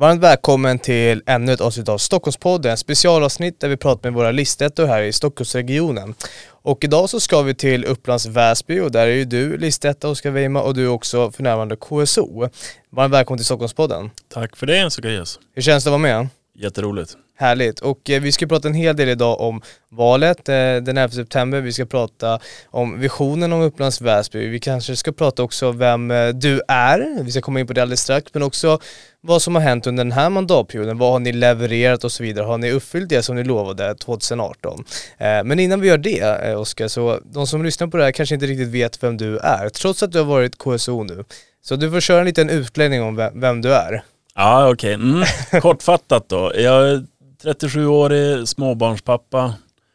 Varmt 0.00 0.22
välkommen 0.22 0.78
till 0.78 1.22
ännu 1.26 1.52
ett 1.52 1.60
avsnitt 1.60 1.88
av 1.88 1.98
Stockholmspodden, 1.98 2.76
specialavsnitt 2.76 3.60
där 3.60 3.68
vi 3.68 3.76
pratar 3.76 4.10
med 4.10 4.12
våra 4.12 4.30
listettor 4.30 4.86
här 4.86 5.02
i 5.02 5.12
Stockholmsregionen. 5.12 6.14
Och 6.48 6.84
idag 6.84 7.10
så 7.10 7.20
ska 7.20 7.42
vi 7.42 7.54
till 7.54 7.84
Upplands 7.84 8.26
Väsby 8.26 8.80
och 8.80 8.92
där 8.92 9.06
är 9.06 9.12
ju 9.12 9.24
du 9.24 9.56
listetta 9.56 10.08
Oskar 10.08 10.30
Weima 10.30 10.62
och 10.62 10.74
du 10.74 10.84
är 10.84 10.88
också 10.88 11.30
för 11.30 11.42
närvarande 11.42 11.76
KSO. 11.76 12.48
Varmt 12.90 13.14
välkommen 13.14 13.38
till 13.38 13.44
Stockholmspodden. 13.44 14.10
Tack 14.28 14.56
för 14.56 14.66
det 14.66 14.90
Zacharias. 14.90 15.38
Hur 15.54 15.62
känns 15.62 15.84
det 15.84 15.88
att 15.88 15.92
vara 15.92 15.98
med? 15.98 16.28
Jätteroligt. 16.62 17.16
Härligt. 17.36 17.80
Och 17.80 18.10
eh, 18.10 18.20
vi 18.20 18.32
ska 18.32 18.46
prata 18.46 18.68
en 18.68 18.74
hel 18.74 18.96
del 18.96 19.08
idag 19.08 19.40
om 19.40 19.62
valet 19.88 20.48
eh, 20.48 20.54
den 20.54 20.96
11 20.98 21.08
september. 21.08 21.60
Vi 21.60 21.72
ska 21.72 21.86
prata 21.86 22.40
om 22.66 23.00
visionen 23.00 23.52
om 23.52 23.60
Upplands 23.60 24.00
Väsby. 24.00 24.48
Vi 24.48 24.60
kanske 24.60 24.96
ska 24.96 25.12
prata 25.12 25.42
också 25.42 25.68
om 25.68 25.78
vem 25.78 26.10
eh, 26.10 26.28
du 26.28 26.62
är. 26.68 27.22
Vi 27.24 27.30
ska 27.30 27.40
komma 27.40 27.60
in 27.60 27.66
på 27.66 27.72
det 27.72 27.82
alldeles 27.82 28.00
strax. 28.00 28.34
Men 28.34 28.42
också 28.42 28.78
vad 29.20 29.42
som 29.42 29.54
har 29.54 29.62
hänt 29.62 29.86
under 29.86 30.04
den 30.04 30.12
här 30.12 30.30
mandatperioden. 30.30 30.98
Vad 30.98 31.12
har 31.12 31.18
ni 31.18 31.32
levererat 31.32 32.04
och 32.04 32.12
så 32.12 32.22
vidare? 32.22 32.44
Har 32.44 32.58
ni 32.58 32.70
uppfyllt 32.70 33.08
det 33.08 33.22
som 33.22 33.36
ni 33.36 33.44
lovade 33.44 33.94
2018? 33.94 34.84
Eh, 35.18 35.44
men 35.44 35.58
innan 35.58 35.80
vi 35.80 35.88
gör 35.88 35.98
det, 35.98 36.20
eh, 36.20 36.60
Oskar, 36.60 36.88
så 36.88 37.20
de 37.24 37.46
som 37.46 37.64
lyssnar 37.64 37.86
på 37.86 37.96
det 37.96 38.04
här 38.04 38.12
kanske 38.12 38.34
inte 38.34 38.46
riktigt 38.46 38.68
vet 38.68 39.02
vem 39.02 39.16
du 39.16 39.38
är. 39.38 39.68
Trots 39.68 40.02
att 40.02 40.12
du 40.12 40.18
har 40.18 40.26
varit 40.26 40.58
KSO 40.58 41.02
nu. 41.02 41.24
Så 41.62 41.76
du 41.76 41.90
får 41.90 42.00
köra 42.00 42.20
en 42.20 42.26
liten 42.26 42.50
utläggning 42.50 43.02
om 43.02 43.16
vem, 43.16 43.40
vem 43.40 43.62
du 43.62 43.74
är. 43.74 44.02
Ja, 44.40 44.70
okej. 44.70 44.94
Okay. 44.96 45.10
Mm. 45.10 45.24
Kortfattat 45.62 46.28
då. 46.28 46.52
Jag 46.56 46.90
är 46.90 47.06
37-årig 47.44 48.48
småbarnspappa, 48.48 49.54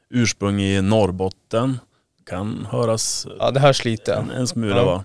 ursprung 0.09 0.61
i 0.61 0.81
Norrbotten. 0.81 1.79
Kan 2.29 2.67
höras 2.71 3.27
Ja, 3.39 3.51
det 3.51 3.59
hörs 3.59 3.85
lite. 3.85 4.13
en, 4.13 4.29
en 4.31 4.47
smula 4.47 4.83
va. 4.83 5.03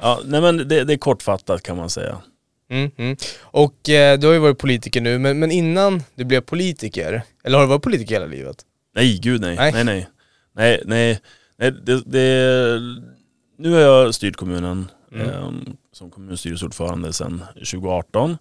Ja, 0.00 0.20
nej 0.24 0.40
men 0.40 0.56
det, 0.68 0.84
det 0.84 0.92
är 0.92 0.96
kortfattat 0.98 1.62
kan 1.62 1.76
man 1.76 1.90
säga. 1.90 2.16
Mm, 2.70 2.90
mm. 2.96 3.16
Och 3.40 3.88
eh, 3.88 4.18
du 4.18 4.26
har 4.26 4.34
ju 4.34 4.40
varit 4.40 4.58
politiker 4.58 5.00
nu, 5.00 5.18
men, 5.18 5.38
men 5.38 5.50
innan 5.50 6.02
du 6.14 6.24
blev 6.24 6.40
politiker, 6.40 7.22
eller 7.44 7.58
har 7.58 7.64
du 7.64 7.68
varit 7.68 7.82
politiker 7.82 8.14
hela 8.14 8.26
livet? 8.26 8.56
Nej, 8.94 9.18
gud 9.22 9.40
nej. 9.40 9.56
Nej. 9.56 9.72
Nej, 9.72 9.84
nej. 9.84 10.08
Nej, 10.54 10.82
nej. 10.86 11.20
nej 11.58 11.72
det, 11.72 12.02
det, 12.06 12.80
nu 13.58 13.72
har 13.72 13.80
jag 13.80 14.14
styrt 14.14 14.36
kommunen 14.36 14.88
Mm. 15.12 15.28
eh, 15.28 15.50
som 15.92 16.10
kommunstyrelseordförande 16.10 17.12
sedan 17.12 17.44
2018. 17.54 18.38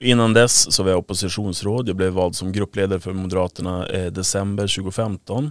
Innan 0.00 0.32
dess 0.34 0.72
så 0.74 0.82
var 0.82 0.90
jag 0.90 0.98
oppositionsråd. 0.98 1.88
Jag 1.88 1.96
blev 1.96 2.12
vald 2.12 2.36
som 2.36 2.52
gruppledare 2.52 3.00
för 3.00 3.12
Moderaterna 3.12 3.86
eh, 3.86 4.12
december 4.12 4.62
2015. 4.76 5.50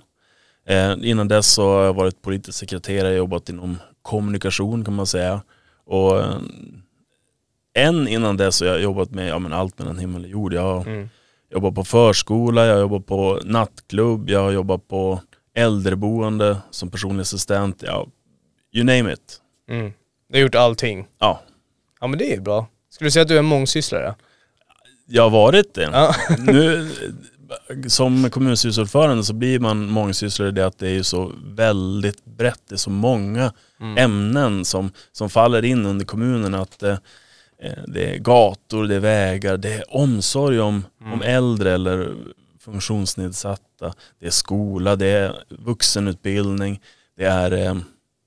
Eh, 0.67 0.93
innan 1.01 1.27
dess 1.27 1.47
så 1.53 1.63
har 1.73 1.83
jag 1.83 1.93
varit 1.93 2.21
politisk 2.21 2.57
sekreterare, 2.59 3.15
jobbat 3.15 3.49
inom 3.49 3.77
kommunikation 4.01 4.85
kan 4.85 4.95
man 4.95 5.05
säga. 5.07 5.41
Och 5.85 6.19
eh, 6.19 6.35
än 7.73 8.07
innan 8.07 8.37
dess 8.37 8.55
så 8.55 8.65
har 8.65 8.71
jag 8.71 8.81
jobbat 8.81 9.11
med 9.11 9.27
ja, 9.29 9.39
men 9.39 9.53
allt 9.53 9.79
mellan 9.79 9.97
himmel 9.99 10.23
och 10.23 10.29
jord. 10.29 10.53
Jag 10.53 10.61
har 10.61 10.81
Mm. 10.87 11.09
jobbat 11.53 11.75
på 11.75 11.83
förskola, 11.83 12.65
jag 12.65 12.73
har 12.73 12.81
jobbat 12.81 13.05
på 13.05 13.39
nattklubb, 13.45 14.29
jag 14.29 14.39
har 14.39 14.51
jobbat 14.51 14.87
på 14.87 15.21
äldreboende 15.55 16.57
som 16.71 16.89
personlig 16.91 17.21
assistent. 17.21 17.83
Ja, 17.87 18.07
you 18.73 18.85
name 18.85 19.13
it. 19.13 19.41
Mm. 19.69 19.93
Du 20.29 20.37
har 20.37 20.41
gjort 20.43 20.55
allting. 20.55 21.07
Ja, 21.19 21.41
Ja 22.01 22.07
men 22.07 22.19
det 22.19 22.33
är 22.33 22.41
bra. 22.41 22.67
Skulle 22.89 23.07
du 23.07 23.11
säga 23.11 23.21
att 23.21 23.27
du 23.27 23.35
är 23.35 23.39
en 23.39 23.45
mångsysslare? 23.45 24.15
Jag 25.11 25.23
har 25.23 25.29
varit 25.29 25.73
det. 25.73 25.81
Ja. 25.81 26.15
Nu, 26.39 26.89
som 27.87 28.29
kommunstyrelseordförande 28.29 29.23
så 29.23 29.33
blir 29.33 29.59
man 29.59 29.85
mångsysslare 29.89 30.49
i 30.49 30.51
det 30.51 30.65
att 30.65 30.77
det 30.77 30.87
är 30.87 30.93
ju 30.93 31.03
så 31.03 31.31
väldigt 31.45 32.25
brett. 32.25 32.61
Det 32.69 32.75
är 32.75 32.77
så 32.77 32.89
många 32.89 33.53
Mm. 33.81 33.97
ämnen 33.97 34.65
som, 34.65 34.91
som 35.11 35.29
faller 35.29 35.65
in 35.65 35.85
under 35.85 36.05
kommunen. 36.05 36.53
Att 36.53 36.83
eh, 36.83 36.97
eh, 37.63 37.73
det 37.87 38.15
är 38.15 38.17
gator, 38.19 38.87
det 38.87 38.95
är 38.95 38.99
vägar, 38.99 39.57
det 39.57 39.73
är 39.73 39.95
omsorg 39.95 40.59
om, 40.59 40.83
Mm. 41.01 41.13
om 41.13 41.21
äldre 41.21 41.73
eller 41.73 42.13
funktionsnedsatta. 42.59 43.93
Det 44.19 44.25
är 44.27 44.31
skola, 44.31 44.95
det 44.95 45.07
är 45.07 45.35
vuxenutbildning, 45.49 46.81
det 47.17 47.25
är 47.25 47.51
eh, 47.51 47.75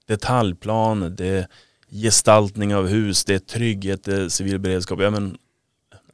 detaljplaner, 0.08 1.10
det 1.10 1.26
är 1.26 1.46
gestaltning 1.90 2.74
av 2.74 2.88
hus, 2.88 3.24
det 3.24 3.34
är 3.34 3.38
trygghet, 3.38 4.04
det 4.04 4.16
är 4.16 4.28
civil 4.28 4.58
beredskap. 4.58 5.00
Ja, 5.02 5.10
men, 5.10 5.38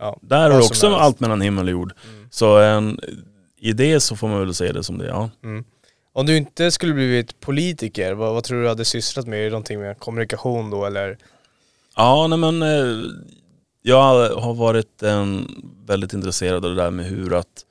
Ja, 0.01 0.19
där 0.23 0.51
har 0.51 0.59
du 0.59 0.67
också 0.67 0.95
allt 0.95 1.21
mellan 1.21 1.41
himmel 1.41 1.65
och 1.65 1.71
jord. 1.71 1.93
Mm. 2.05 2.29
Så 2.31 2.59
en, 2.59 3.01
i 3.59 3.73
det 3.73 4.01
så 4.01 4.17
får 4.17 4.29
man 4.29 4.41
väl 4.41 4.55
se 4.55 4.73
det 4.73 4.85
som 4.85 4.99
det, 4.99 5.07
ja. 5.07 5.31
Mm. 5.45 5.65
Om 6.13 6.27
du 6.27 6.37
inte 6.37 6.71
skulle 6.71 6.95
blivit 6.95 7.41
politiker, 7.41 8.13
vad, 8.13 8.35
vad 8.35 8.45
tror 8.45 8.63
du 8.63 8.69
hade 8.69 8.85
sysslat 8.85 9.27
med? 9.27 9.39
Är 9.39 9.45
det 9.45 9.51
någonting 9.51 9.81
med 9.81 9.99
kommunikation 9.99 10.71
då 10.71 10.87
eller? 10.87 11.19
Ja, 11.97 12.27
nej 12.27 12.39
men 12.39 12.63
eh, 12.63 13.11
jag 13.83 14.31
har 14.31 14.55
varit 14.55 15.03
en, 15.03 15.49
väldigt 15.87 16.13
intresserad 16.13 16.65
av 16.65 16.71
det 16.71 16.83
där 16.83 16.91
med 16.91 17.07
hur 17.07 17.35
att 17.35 17.65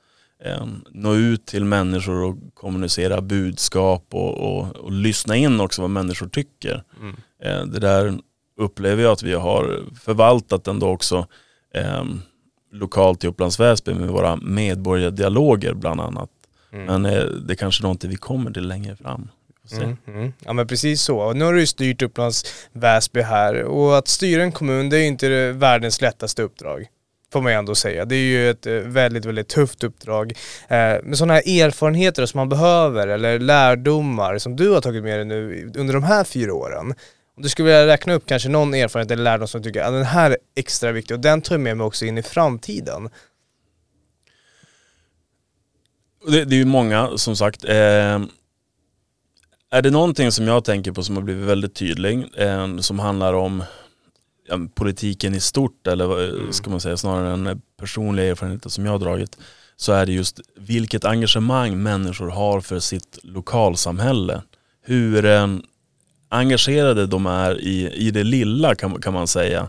eh, 0.44 0.66
nå 0.90 1.14
ut 1.14 1.46
till 1.46 1.64
människor 1.64 2.22
och 2.22 2.36
kommunicera 2.54 3.20
budskap 3.20 4.04
och, 4.10 4.38
och, 4.38 4.76
och 4.76 4.92
lyssna 4.92 5.36
in 5.36 5.60
också 5.60 5.82
vad 5.82 5.90
människor 5.90 6.28
tycker. 6.28 6.84
Mm. 7.00 7.16
Eh, 7.42 7.66
det 7.66 7.78
där 7.80 8.18
upplever 8.56 9.02
jag 9.02 9.12
att 9.12 9.22
vi 9.22 9.32
har 9.32 9.84
förvaltat 10.04 10.68
ändå 10.68 10.88
också 10.88 11.26
eh, 11.74 12.04
lokalt 12.72 13.24
i 13.24 13.26
Upplands 13.26 13.60
Väsby 13.60 13.94
med 13.94 14.08
våra 14.08 14.36
medborgardialoger 14.36 15.74
bland 15.74 16.00
annat. 16.00 16.30
Mm. 16.72 16.86
Men 16.86 17.06
eh, 17.06 17.24
det 17.24 17.52
är 17.52 17.56
kanske 17.56 17.82
någonting 17.82 18.10
vi 18.10 18.16
kommer 18.16 18.50
till 18.50 18.68
längre 18.68 18.96
fram. 18.96 19.28
Mm, 19.72 19.96
mm. 20.06 20.32
Ja 20.44 20.52
men 20.52 20.66
precis 20.66 21.02
så. 21.02 21.32
Nu 21.32 21.44
har 21.44 21.52
du 21.52 21.60
ju 21.60 21.66
styrt 21.66 22.02
Upplands 22.02 22.44
Väsby 22.72 23.20
här 23.20 23.62
och 23.62 23.98
att 23.98 24.08
styra 24.08 24.42
en 24.42 24.52
kommun 24.52 24.88
det 24.88 24.96
är 24.96 25.00
ju 25.00 25.06
inte 25.06 25.52
världens 25.52 26.00
lättaste 26.00 26.42
uppdrag. 26.42 26.86
Får 27.32 27.40
man 27.40 27.52
ju 27.52 27.58
ändå 27.58 27.74
säga. 27.74 28.04
Det 28.04 28.14
är 28.14 28.18
ju 28.18 28.50
ett 28.50 28.66
eh, 28.66 28.72
väldigt, 28.72 29.24
väldigt 29.24 29.48
tufft 29.48 29.84
uppdrag. 29.84 30.32
Eh, 30.68 30.96
men 31.02 31.16
sådana 31.16 31.34
här 31.34 31.62
erfarenheter 31.62 32.26
som 32.26 32.38
man 32.38 32.48
behöver 32.48 33.08
eller 33.08 33.38
lärdomar 33.38 34.38
som 34.38 34.56
du 34.56 34.70
har 34.70 34.80
tagit 34.80 35.02
med 35.02 35.18
dig 35.18 35.24
nu 35.24 35.72
under 35.76 35.94
de 35.94 36.02
här 36.02 36.24
fyra 36.24 36.54
åren. 36.54 36.94
Om 37.36 37.42
du 37.42 37.48
skulle 37.48 37.66
vilja 37.66 37.86
räkna 37.86 38.12
upp 38.12 38.26
kanske 38.26 38.48
någon 38.48 38.74
erfarenhet 38.74 39.10
eller 39.10 39.22
lärdom 39.22 39.48
som 39.48 39.62
du 39.62 39.68
tycker 39.68 39.82
att 39.82 39.92
den 39.92 40.04
här 40.04 40.30
är 40.30 40.36
extra 40.56 40.92
viktig 40.92 41.14
och 41.16 41.20
den 41.20 41.42
tar 41.42 41.54
jag 41.54 41.60
med 41.60 41.76
mig 41.76 41.84
också 41.84 42.04
in 42.04 42.18
i 42.18 42.22
framtiden. 42.22 43.08
Det, 46.26 46.44
det 46.44 46.54
är 46.54 46.58
ju 46.58 46.64
många 46.64 47.10
som 47.18 47.36
sagt. 47.36 47.64
Eh, 47.64 48.20
är 49.72 49.82
det 49.82 49.90
någonting 49.90 50.32
som 50.32 50.46
jag 50.46 50.64
tänker 50.64 50.92
på 50.92 51.02
som 51.02 51.16
har 51.16 51.22
blivit 51.22 51.46
väldigt 51.46 51.74
tydlig, 51.74 52.26
eh, 52.36 52.76
som 52.78 52.98
handlar 52.98 53.34
om 53.34 53.64
ja, 54.48 54.58
politiken 54.74 55.34
i 55.34 55.40
stort 55.40 55.86
eller 55.86 56.06
vad 56.06 56.24
Mm. 56.24 56.52
ska 56.52 56.70
man 56.70 56.80
säga 56.80 56.96
snarare 56.96 57.32
än 57.32 57.62
personliga 57.78 58.26
erfarenheter 58.30 58.70
som 58.70 58.84
jag 58.84 58.92
har 58.92 58.98
dragit, 58.98 59.36
så 59.76 59.92
är 59.92 60.06
det 60.06 60.12
just 60.12 60.40
vilket 60.56 61.04
engagemang 61.04 61.82
människor 61.82 62.28
har 62.30 62.60
för 62.60 62.78
sitt 62.78 63.18
lokalsamhälle. 63.22 64.42
Hur 64.82 65.24
eh, 65.24 65.46
engagerade 66.30 67.06
de 67.06 67.26
är 67.26 67.60
i, 67.60 67.92
i 67.94 68.10
det 68.10 68.24
lilla 68.24 68.74
kan, 68.74 69.00
kan 69.02 69.12
man 69.12 69.26
säga. 69.26 69.68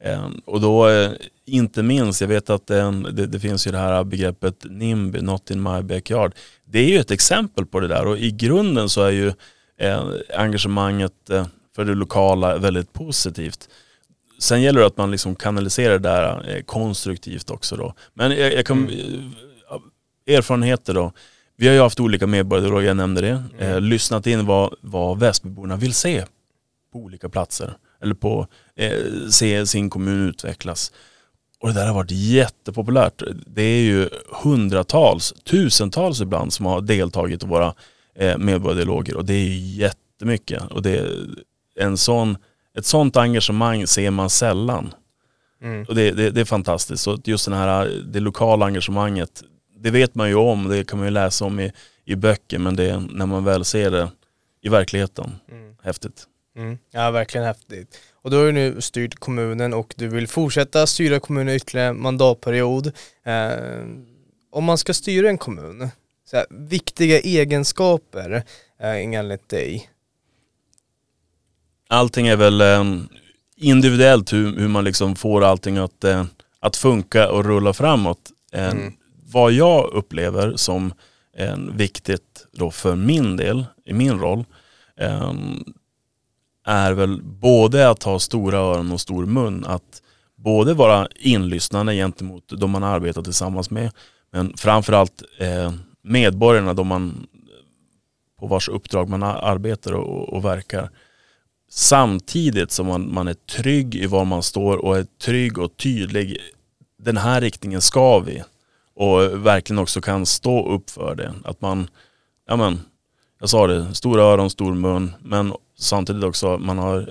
Eh, 0.00 0.28
och 0.44 0.60
då 0.60 0.88
eh, 0.88 1.10
inte 1.46 1.82
minst, 1.82 2.20
jag 2.20 2.28
vet 2.28 2.50
att 2.50 2.70
eh, 2.70 2.92
det, 2.92 3.26
det 3.26 3.40
finns 3.40 3.66
ju 3.66 3.70
det 3.70 3.78
här 3.78 4.04
begreppet 4.04 4.64
NIMBY, 4.64 5.20
Not 5.20 5.50
in 5.50 5.62
my 5.62 5.82
backyard. 5.82 6.34
Det 6.64 6.78
är 6.78 6.88
ju 6.88 6.98
ett 6.98 7.10
exempel 7.10 7.66
på 7.66 7.80
det 7.80 7.88
där 7.88 8.06
och 8.06 8.18
i 8.18 8.30
grunden 8.30 8.88
så 8.88 9.02
är 9.02 9.10
ju 9.10 9.32
engagemanget 10.36 11.12
för 11.76 11.84
det 11.84 11.94
lokala 11.94 12.58
väldigt 12.58 12.92
positivt. 12.92 13.68
Sen 14.38 14.62
gäller 14.62 14.80
det 14.80 14.86
att 14.86 14.96
man 14.96 15.10
liksom 15.10 15.34
kanaliserar 15.34 15.98
det 15.98 16.08
där 16.08 16.62
konstruktivt 16.62 17.50
också 17.50 17.76
då. 17.76 17.94
Men 18.14 18.30
jag, 18.30 18.52
jag 18.54 18.66
kan, 18.66 18.88
eh, 18.88 20.34
erfarenheter 20.36 20.94
då. 20.94 21.12
Vi 21.56 21.66
har 21.66 21.74
ju 21.74 21.80
haft 21.80 22.00
olika 22.00 22.26
medborgare, 22.26 22.84
jag 22.84 22.96
nämnde 22.96 23.20
det. 23.20 23.42
Eh, 23.58 23.80
lyssnat 23.80 24.26
in 24.26 24.46
vad, 24.46 24.74
vad 24.80 25.18
Väsbyborna 25.18 25.76
vill 25.76 25.94
se 25.94 26.24
på 26.92 26.98
olika 26.98 27.28
platser. 27.28 27.76
Eller 28.02 28.14
på, 28.14 28.46
eh, 28.76 28.92
se 29.30 29.66
sin 29.66 29.90
kommun 29.90 30.28
utvecklas. 30.28 30.92
Och 31.60 31.68
det 31.68 31.74
där 31.74 31.86
har 31.86 31.94
varit 31.94 32.10
jättepopulärt. 32.10 33.22
Det 33.46 33.62
är 33.62 33.82
ju 33.82 34.08
hundratals, 34.42 35.34
tusentals 35.44 36.20
ibland 36.20 36.52
som 36.52 36.66
har 36.66 36.80
deltagit 36.80 37.42
i 37.44 37.46
våra 37.46 37.74
eh, 38.14 38.38
medborgardialoger 38.38 39.16
och 39.16 39.24
det 39.24 39.34
är 39.34 39.44
ju 39.44 39.54
jättemycket. 39.54 40.62
Och 40.70 40.82
det 40.82 41.06
en 41.76 41.96
sån, 41.96 42.36
ett 42.78 42.86
sånt 42.86 43.16
engagemang 43.16 43.86
ser 43.86 44.10
man 44.10 44.30
sällan. 44.30 44.94
Mm. 45.62 45.84
Och 45.88 45.94
det, 45.94 46.10
det, 46.10 46.30
det 46.30 46.40
är 46.40 46.44
fantastiskt. 46.44 47.02
Så 47.02 47.18
just 47.24 47.44
den 47.44 47.54
här, 47.54 48.02
det 48.06 48.20
lokala 48.20 48.66
engagemanget, 48.66 49.42
det 49.82 49.90
vet 49.90 50.14
man 50.14 50.28
ju 50.28 50.34
om, 50.34 50.68
det 50.68 50.84
kan 50.86 50.98
man 50.98 51.06
ju 51.08 51.12
läsa 51.12 51.44
om 51.44 51.60
i, 51.60 51.72
i 52.04 52.14
böcker, 52.16 52.58
men 52.58 52.76
det 52.76 52.90
är 52.90 53.00
när 53.00 53.26
man 53.26 53.44
väl 53.44 53.64
ser 53.64 53.90
det 53.90 54.10
i 54.62 54.68
verkligheten, 54.68 55.32
Mm. 55.50 55.74
häftigt. 55.82 56.26
Mm. 56.56 56.78
Ja, 56.90 57.10
verkligen 57.10 57.46
häftigt. 57.46 57.98
Och 58.22 58.30
då 58.30 58.36
har 58.36 58.44
du 58.44 58.52
nu 58.52 58.80
styrt 58.80 59.14
kommunen 59.14 59.74
och 59.74 59.94
du 59.96 60.08
vill 60.08 60.28
fortsätta 60.28 60.86
styra 60.86 61.20
kommunen 61.20 61.54
ytterligare 61.54 61.92
mandatperiod. 61.92 62.86
Eh, 63.24 63.52
om 64.50 64.64
man 64.64 64.78
ska 64.78 64.94
styra 64.94 65.28
en 65.28 65.38
kommun, 65.38 65.88
så 66.30 66.36
här, 66.36 66.46
viktiga 66.50 67.18
egenskaper 67.20 68.42
eh, 68.80 68.96
enligt 68.96 69.48
dig? 69.48 69.90
Allting 71.88 72.26
är 72.26 72.36
väl 72.36 72.60
eh, 72.60 72.84
individuellt 73.56 74.32
hur, 74.32 74.56
hur 74.56 74.68
man 74.68 74.84
liksom 74.84 75.16
får 75.16 75.44
allting 75.44 75.76
att, 75.78 76.04
eh, 76.04 76.24
att 76.60 76.76
funka 76.76 77.30
och 77.30 77.44
rulla 77.44 77.72
framåt. 77.72 78.30
Eh, 78.52 78.70
mm. 78.70 78.92
Vad 79.32 79.52
jag 79.52 79.92
upplever 79.92 80.56
som 80.56 80.92
en 81.36 81.76
viktigt 81.76 82.46
då 82.52 82.70
för 82.70 82.96
min 82.96 83.36
del, 83.36 83.64
i 83.84 83.92
min 83.92 84.20
roll, 84.20 84.44
ehm, 84.96 85.64
är 86.66 86.92
väl 86.92 87.22
både 87.22 87.90
att 87.90 88.02
ha 88.02 88.18
stora 88.18 88.58
öron 88.58 88.92
och 88.92 89.00
stor 89.00 89.26
mun. 89.26 89.64
Att 89.64 90.02
både 90.36 90.74
vara 90.74 91.08
inlyssnande 91.16 91.94
gentemot 91.94 92.52
de 92.60 92.70
man 92.70 92.84
arbetar 92.84 93.22
tillsammans 93.22 93.70
med, 93.70 93.90
men 94.30 94.56
framförallt 94.56 95.22
eh, 95.38 95.72
medborgarna, 96.02 96.74
de 96.74 96.86
man, 96.86 97.26
på 98.40 98.46
vars 98.46 98.68
uppdrag 98.68 99.08
man 99.08 99.22
arbetar 99.22 99.92
och, 99.92 100.28
och 100.28 100.44
verkar. 100.44 100.90
Samtidigt 101.70 102.70
som 102.70 102.86
man, 102.86 103.14
man 103.14 103.28
är 103.28 103.34
trygg 103.34 103.94
i 103.94 104.06
var 104.06 104.24
man 104.24 104.42
står 104.42 104.76
och 104.76 104.98
är 104.98 105.06
trygg 105.22 105.58
och 105.58 105.76
tydlig. 105.76 106.38
Den 106.98 107.16
här 107.16 107.40
riktningen 107.40 107.80
ska 107.80 108.18
vi. 108.18 108.42
Och 108.94 109.46
verkligen 109.46 109.78
också 109.78 110.00
kan 110.00 110.26
stå 110.26 110.68
upp 110.68 110.90
för 110.90 111.14
det. 111.14 111.34
Att 111.44 111.60
man, 111.60 111.90
ja 112.48 112.56
men, 112.56 112.80
jag 113.40 113.48
sa 113.48 113.66
det, 113.66 113.94
stora 113.94 114.22
öron, 114.22 114.50
stor 114.50 114.74
mun. 114.74 115.12
Men 115.20 115.54
samtidigt 115.78 116.24
också, 116.24 116.58
man 116.58 116.78
har 116.78 117.08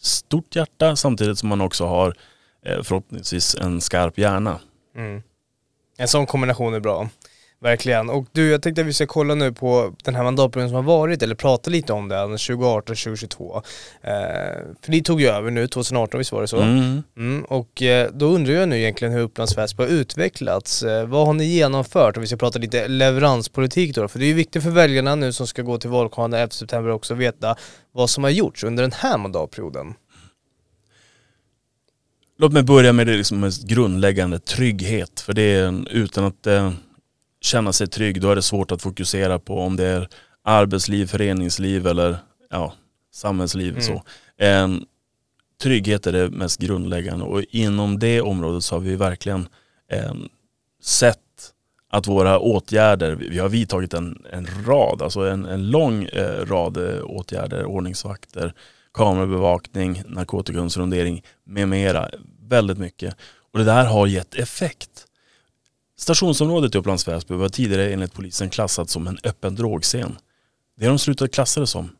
stort 0.00 0.56
hjärta 0.56 0.96
samtidigt 0.96 1.38
som 1.38 1.48
man 1.48 1.60
också 1.60 1.86
har 1.86 2.14
eh, 2.66 2.82
förhoppningsvis 2.82 3.54
en 3.54 3.80
skarp 3.80 4.18
hjärna. 4.18 4.60
Mm. 4.96 5.22
En 5.96 6.08
sån 6.08 6.26
kombination 6.26 6.74
är 6.74 6.80
bra. 6.80 7.08
Verkligen. 7.64 8.10
Och 8.10 8.26
du, 8.32 8.50
jag 8.50 8.62
tänkte 8.62 8.80
att 8.80 8.86
vi 8.86 8.92
ska 8.92 9.06
kolla 9.06 9.34
nu 9.34 9.52
på 9.52 9.94
den 10.02 10.14
här 10.14 10.24
mandatperioden 10.24 10.68
som 10.68 10.76
har 10.76 10.82
varit, 10.82 11.22
eller 11.22 11.34
prata 11.34 11.70
lite 11.70 11.92
om 11.92 12.08
den, 12.08 12.36
2018-2022. 12.36 13.56
Eh, 14.02 14.12
för 14.82 14.90
ni 14.90 15.02
tog 15.02 15.20
ju 15.20 15.26
över 15.26 15.50
nu 15.50 15.66
2018, 15.68 16.18
visst 16.18 16.32
var 16.32 16.40
det 16.40 16.48
så? 16.48 16.60
Mm. 16.60 17.02
Mm, 17.16 17.44
och 17.44 17.82
eh, 17.82 18.10
då 18.12 18.26
undrar 18.26 18.54
jag 18.54 18.68
nu 18.68 18.78
egentligen 18.78 19.14
hur 19.14 19.20
Upplands 19.20 19.58
Väsby 19.58 19.82
har 19.82 19.90
utvecklats. 19.90 20.82
Eh, 20.82 21.06
vad 21.06 21.26
har 21.26 21.34
ni 21.34 21.44
genomfört? 21.44 22.16
Och 22.16 22.22
vi 22.22 22.26
ska 22.26 22.36
prata 22.36 22.58
lite 22.58 22.88
leveranspolitik 22.88 23.94
då, 23.94 24.08
för 24.08 24.18
det 24.18 24.24
är 24.24 24.28
ju 24.28 24.34
viktigt 24.34 24.62
för 24.62 24.70
väljarna 24.70 25.14
nu 25.14 25.32
som 25.32 25.46
ska 25.46 25.62
gå 25.62 25.78
till 25.78 25.90
valkåren 25.90 26.34
efter 26.34 26.56
september 26.56 26.90
också 26.90 27.14
veta 27.14 27.56
vad 27.92 28.10
som 28.10 28.24
har 28.24 28.30
gjorts 28.30 28.64
under 28.64 28.82
den 28.82 28.92
här 28.92 29.18
mandatperioden. 29.18 29.94
Låt 32.38 32.52
mig 32.52 32.62
börja 32.62 32.92
med 32.92 33.06
det 33.06 33.16
liksom 33.16 33.40
mest 33.40 33.68
grundläggande, 33.68 34.38
trygghet. 34.38 35.20
För 35.20 35.32
det 35.32 35.42
är 35.42 35.66
en, 35.66 35.86
utan 35.86 36.24
att 36.24 36.46
eh, 36.46 36.72
känna 37.44 37.72
sig 37.72 37.86
trygg, 37.86 38.20
då 38.20 38.30
är 38.30 38.36
det 38.36 38.42
svårt 38.42 38.72
att 38.72 38.82
fokusera 38.82 39.38
på 39.38 39.60
om 39.60 39.76
det 39.76 39.86
är 39.86 40.08
arbetsliv, 40.44 41.06
föreningsliv 41.06 41.86
eller 41.86 42.16
ja, 42.50 42.74
samhällsliv. 43.12 43.70
Mm. 43.72 43.82
Så. 43.82 44.02
En, 44.36 44.84
trygghet 45.62 46.06
är 46.06 46.12
det 46.12 46.30
mest 46.30 46.60
grundläggande 46.60 47.24
och 47.24 47.42
inom 47.50 47.98
det 47.98 48.20
området 48.20 48.64
så 48.64 48.74
har 48.74 48.80
vi 48.80 48.96
verkligen 48.96 49.48
en, 49.88 50.28
sett 50.82 51.18
att 51.90 52.06
våra 52.06 52.38
åtgärder, 52.38 53.12
vi 53.14 53.38
har 53.38 53.48
vidtagit 53.48 53.94
en, 53.94 54.26
en 54.32 54.48
rad, 54.66 55.02
alltså 55.02 55.20
en, 55.20 55.44
en 55.44 55.70
lång 55.70 56.04
eh, 56.04 56.46
rad 56.46 56.76
eh, 56.76 57.04
åtgärder, 57.04 57.64
ordningsvakter, 57.64 58.54
kamerabevakning, 58.94 60.02
narkotikahundsrondering 60.06 61.22
med 61.44 61.68
mera. 61.68 62.10
Väldigt 62.48 62.78
mycket. 62.78 63.16
Och 63.52 63.58
det 63.58 63.64
där 63.64 63.84
har 63.84 64.06
gett 64.06 64.34
effekt. 64.34 65.06
Stationsområdet 66.04 66.74
i 66.74 66.78
Upplands 66.78 67.08
Väsby 67.08 67.34
var 67.34 67.48
tidigare 67.48 67.92
enligt 67.92 68.12
polisen 68.12 68.50
klassat 68.50 68.90
som 68.90 69.06
en 69.06 69.18
öppen 69.24 69.54
drogscen. 69.54 70.16
Det 70.76 70.84
har 70.84 70.92
de 70.92 70.98
slutat 70.98 71.32
klassa 71.32 71.60
det 71.60 71.66
som. 71.66 71.90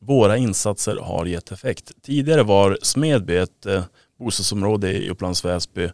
Våra 0.00 0.36
insatser 0.36 0.96
har 0.96 1.26
gett 1.26 1.52
effekt. 1.52 1.92
Tidigare 2.02 2.42
var 2.42 2.78
Smedby 2.82 3.36
ett 3.36 3.66
eh, 3.66 3.84
bostadsområde 4.18 4.92
i 4.92 5.10
Upplands 5.10 5.44
Väsby 5.44 5.88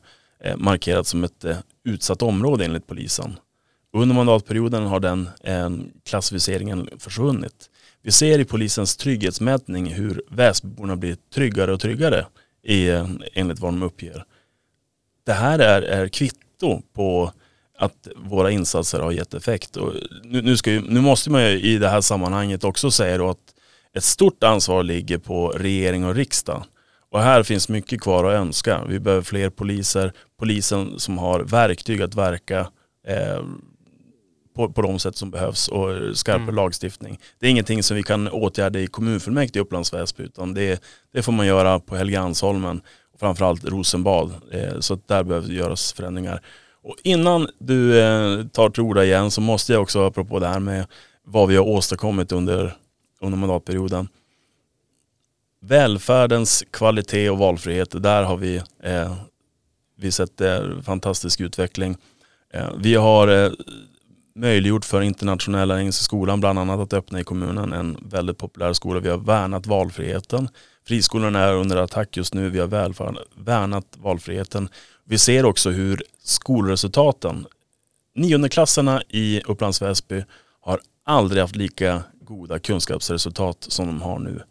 eh, 0.44 0.56
markerat 0.56 1.06
som 1.06 1.24
ett 1.24 1.44
eh, 1.44 1.56
utsatt 1.84 2.22
område 2.22 2.64
enligt 2.64 2.86
polisen. 2.86 3.36
Under 3.92 4.14
mandatperioden 4.14 4.86
har 4.86 5.00
den 5.00 5.28
eh, 5.42 5.70
klassificeringen 6.04 6.88
försvunnit. 6.98 7.70
Vi 8.02 8.10
ser 8.10 8.38
i 8.38 8.44
polisens 8.44 8.96
trygghetsmätning 8.96 9.86
hur 9.86 10.22
Väsbyborna 10.30 10.96
blir 10.96 11.16
tryggare 11.34 11.72
och 11.72 11.80
tryggare 11.80 12.26
i, 12.62 12.88
eh, 12.88 13.08
enligt 13.32 13.58
vad 13.58 13.72
de 13.72 13.82
uppger. 13.82 14.24
Det 15.26 15.32
här 15.32 15.58
är, 15.58 15.82
är 15.82 16.08
kvitto 16.08 16.82
på 16.92 17.32
att 17.78 18.08
våra 18.16 18.50
insatser 18.50 19.00
har 19.00 19.12
gett 19.12 19.34
effekt. 19.34 19.76
Och 19.76 19.92
nu, 20.24 20.42
nu, 20.42 20.56
ska 20.56 20.70
ju, 20.70 20.80
nu 20.80 21.00
måste 21.00 21.30
man 21.30 21.42
ju 21.42 21.60
i 21.60 21.78
det 21.78 21.88
här 21.88 22.00
sammanhanget 22.00 22.64
också 22.64 22.90
säga 22.90 23.18
då 23.18 23.28
att 23.28 23.54
ett 23.96 24.04
stort 24.04 24.44
ansvar 24.44 24.82
ligger 24.82 25.18
på 25.18 25.48
regering 25.48 26.04
och 26.04 26.14
riksdag. 26.14 26.64
Och 27.10 27.20
här 27.20 27.42
finns 27.42 27.68
mycket 27.68 28.00
kvar 28.00 28.24
att 28.24 28.34
önska. 28.34 28.84
Vi 28.88 29.00
behöver 29.00 29.22
fler 29.22 29.50
poliser, 29.50 30.12
polisen 30.38 30.98
som 30.98 31.18
har 31.18 31.40
verktyg 31.40 32.02
att 32.02 32.14
verka 32.14 32.60
eh, 33.06 33.42
på, 34.56 34.72
på 34.72 34.82
de 34.82 34.98
sätt 34.98 35.16
som 35.16 35.30
behövs 35.30 35.68
och 35.68 36.16
skarp 36.16 36.40
mm. 36.40 36.54
lagstiftning. 36.54 37.18
Det 37.38 37.46
är 37.46 37.50
ingenting 37.50 37.82
som 37.82 37.96
vi 37.96 38.02
kan 38.02 38.28
åtgärda 38.28 38.78
i 38.78 38.86
kommunfullmäktige 38.86 39.58
i 39.58 39.62
Upplands 39.62 39.92
Väsby 39.92 40.24
utan 40.24 40.54
det, 40.54 40.82
det 41.12 41.22
får 41.22 41.32
man 41.32 41.46
göra 41.46 41.80
på 41.80 41.96
Helgeandsholmen 41.96 42.80
och 43.12 43.20
framförallt 43.20 43.64
Rosenbad. 43.64 44.34
Eh, 44.52 44.80
så 44.80 44.98
där 45.06 45.22
behöver 45.22 45.48
göras 45.48 45.92
förändringar. 45.92 46.42
Och 46.88 46.96
innan 47.04 47.48
du 47.58 48.00
eh, 48.00 48.46
tar 48.46 48.70
till 48.70 48.82
orda 48.82 49.04
igen 49.04 49.30
så 49.30 49.40
måste 49.40 49.72
jag 49.72 49.82
också, 49.82 50.06
apropå 50.06 50.38
det 50.38 50.46
här 50.46 50.60
med 50.60 50.86
vad 51.24 51.48
vi 51.48 51.56
har 51.56 51.64
åstadkommit 51.64 52.32
under, 52.32 52.76
under 53.20 53.38
mandatperioden. 53.38 54.08
Välfärdens 55.60 56.64
kvalitet 56.70 57.30
och 57.30 57.38
valfrihet, 57.38 58.02
där 58.02 58.22
har 58.22 58.36
vi, 58.36 58.56
eh, 58.82 59.14
vi 59.96 60.12
sett 60.12 60.40
eh, 60.40 60.80
fantastisk 60.82 61.40
utveckling. 61.40 61.96
Eh, 62.54 62.70
vi 62.78 62.94
har 62.94 63.28
eh, 63.28 63.52
möjliggjort 64.34 64.84
för 64.84 65.00
internationella 65.00 65.78
Engelska 65.80 66.02
skolan 66.02 66.40
bland 66.40 66.58
annat 66.58 66.80
att 66.80 66.92
öppna 66.92 67.20
i 67.20 67.24
kommunen, 67.24 67.72
en 67.72 67.98
väldigt 68.02 68.38
populär 68.38 68.72
skola. 68.72 69.00
Vi 69.00 69.08
har 69.08 69.18
värnat 69.18 69.66
valfriheten. 69.66 70.48
Friskolorna 70.86 71.40
är 71.40 71.54
under 71.54 71.76
attack 71.76 72.16
just 72.16 72.34
nu, 72.34 72.50
vi 72.50 72.58
har 72.58 72.66
värnat 73.44 73.86
valfriheten. 73.96 74.68
Vi 75.10 75.18
ser 75.18 75.44
också 75.44 75.70
hur 75.70 76.02
skolresultaten, 76.22 77.46
niondeklasserna 78.14 79.02
i 79.08 79.42
Upplands 79.46 79.82
Väsby 79.82 80.24
har 80.60 80.80
aldrig 81.04 81.42
haft 81.42 81.56
lika 81.56 82.02
goda 82.20 82.58
kunskapsresultat 82.58 83.66
som 83.68 83.86
de 83.86 84.02
har 84.02 84.18
nu. 84.18 84.42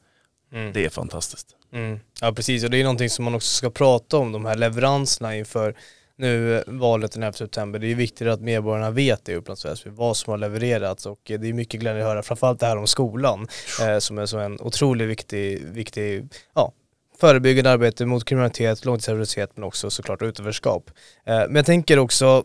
Mm. 0.53 0.73
Det 0.73 0.85
är 0.85 0.89
fantastiskt. 0.89 1.47
Mm. 1.73 1.99
Ja 2.21 2.33
precis 2.33 2.63
och 2.63 2.69
det 2.69 2.77
är 2.77 2.83
någonting 2.83 3.09
som 3.09 3.25
man 3.25 3.35
också 3.35 3.49
ska 3.49 3.69
prata 3.69 4.17
om, 4.17 4.31
de 4.31 4.45
här 4.45 4.55
leveranserna 4.55 5.35
inför 5.35 5.75
nu 6.15 6.63
valet 6.67 7.11
den 7.11 7.23
11 7.23 7.33
september. 7.33 7.79
Det 7.79 7.87
är 7.87 7.95
viktigt 7.95 8.27
att 8.27 8.41
medborgarna 8.41 8.91
vet 8.91 9.29
i 9.29 9.35
Upplands 9.35 9.65
Väsby, 9.65 9.89
vad 9.89 10.17
som 10.17 10.31
har 10.31 10.37
levererats 10.37 11.05
och 11.05 11.19
det 11.23 11.33
är 11.33 11.53
mycket 11.53 11.79
glädjande 11.79 12.03
att 12.03 12.09
höra, 12.09 12.23
framförallt 12.23 12.59
det 12.59 12.65
här 12.65 12.77
om 12.77 12.87
skolan 12.87 13.47
eh, 13.81 13.99
som 13.99 14.17
är 14.17 14.25
så 14.25 14.39
en 14.39 14.61
otroligt 14.61 15.09
viktig, 15.09 15.65
viktig 15.65 16.29
ja, 16.53 16.73
förebyggande 17.19 17.71
arbete 17.71 18.05
mot 18.05 18.25
kriminalitet, 18.25 18.85
långtidsarbetslöshet 18.85 19.51
men 19.55 19.63
också 19.63 19.89
såklart 19.89 20.21
utanförskap. 20.21 20.91
Eh, 21.25 21.35
men 21.35 21.55
jag 21.55 21.65
tänker 21.65 21.99
också 21.99 22.43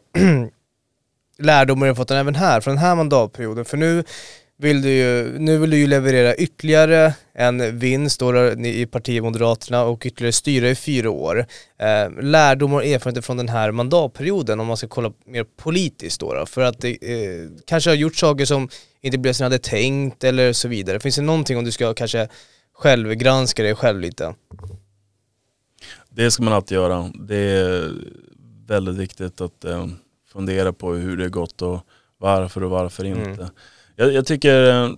lärdomar 1.39 1.87
jag 1.87 1.97
fått 1.97 2.11
även 2.11 2.35
här, 2.35 2.61
från 2.61 2.75
den 2.75 2.85
här 2.85 2.95
mandatperioden, 2.95 3.65
för 3.65 3.77
nu 3.77 4.05
vill 4.63 4.83
du 4.83 4.91
ju, 4.91 5.39
nu 5.39 5.59
vill 5.59 5.71
du 5.71 5.77
ju 5.77 5.87
leverera 5.87 6.35
ytterligare 6.35 7.15
en 7.35 7.79
vinst 7.79 8.21
då 8.21 8.53
i 8.53 8.87
partiet 8.87 9.23
Moderaterna 9.23 9.85
och 9.85 10.07
ytterligare 10.07 10.33
styra 10.33 10.71
i 10.71 10.75
fyra 10.75 11.11
år. 11.11 11.47
Eh, 11.79 12.23
lärdomar 12.23 12.77
och 12.77 12.85
erfarenheter 12.85 13.23
från 13.23 13.37
den 13.37 13.49
här 13.49 13.71
mandatperioden 13.71 14.61
om 14.61 14.67
man 14.67 14.77
ska 14.77 14.89
kolla 14.89 15.13
mer 15.27 15.45
politiskt 15.45 16.21
då, 16.21 16.35
då 16.35 16.47
för 16.47 16.63
att 16.63 16.81
det 16.81 16.91
eh, 16.91 17.49
kanske 17.67 17.91
har 17.91 17.95
gjort 17.95 18.17
saker 18.17 18.45
som 18.45 18.69
inte 19.01 19.19
blev 19.19 19.33
som 19.33 19.45
jag 19.45 19.51
hade 19.51 19.63
tänkt 19.63 20.25
eller 20.25 20.53
så 20.53 20.69
vidare. 20.69 21.01
Finns 21.01 21.17
det 21.17 21.23
någonting 21.23 21.59
om 21.59 21.65
du 21.65 21.71
ska 21.71 21.95
kanske 21.95 22.29
självgranska 22.83 23.63
dig 23.63 23.75
själv 23.75 24.01
lite? 24.01 24.35
Det 26.09 26.31
ska 26.31 26.43
man 26.43 26.53
alltid 26.53 26.77
göra. 26.77 27.11
Det 27.15 27.37
är 27.37 27.93
väldigt 28.67 28.97
viktigt 28.97 29.41
att 29.41 29.65
eh, 29.65 29.87
fundera 30.29 30.73
på 30.73 30.93
hur 30.93 31.17
det 31.17 31.29
gått 31.29 31.63
och 31.63 31.81
varför 32.19 32.63
och 32.63 32.71
varför 32.71 33.05
inte. 33.05 33.31
Mm. 33.31 33.47
Jag, 33.97 34.13
jag, 34.13 34.27
tycker 34.27 34.71
eh, 34.71 34.91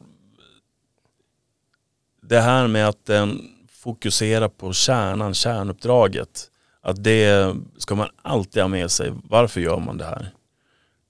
det 2.22 2.40
här 2.40 2.66
med 2.68 2.88
att 2.88 3.08
eh, 3.08 3.26
fokusera 3.70 4.48
på 4.48 4.72
kärnan, 4.72 5.34
kärnuppdraget, 5.34 6.50
att 6.80 7.04
det 7.04 7.54
ska 7.78 7.94
man 7.94 8.08
alltid 8.22 8.62
ha 8.62 8.68
med 8.68 8.90
sig. 8.90 9.12
Varför 9.24 9.60
gör 9.60 9.78
man 9.78 9.98
det 9.98 10.04
här? 10.04 10.30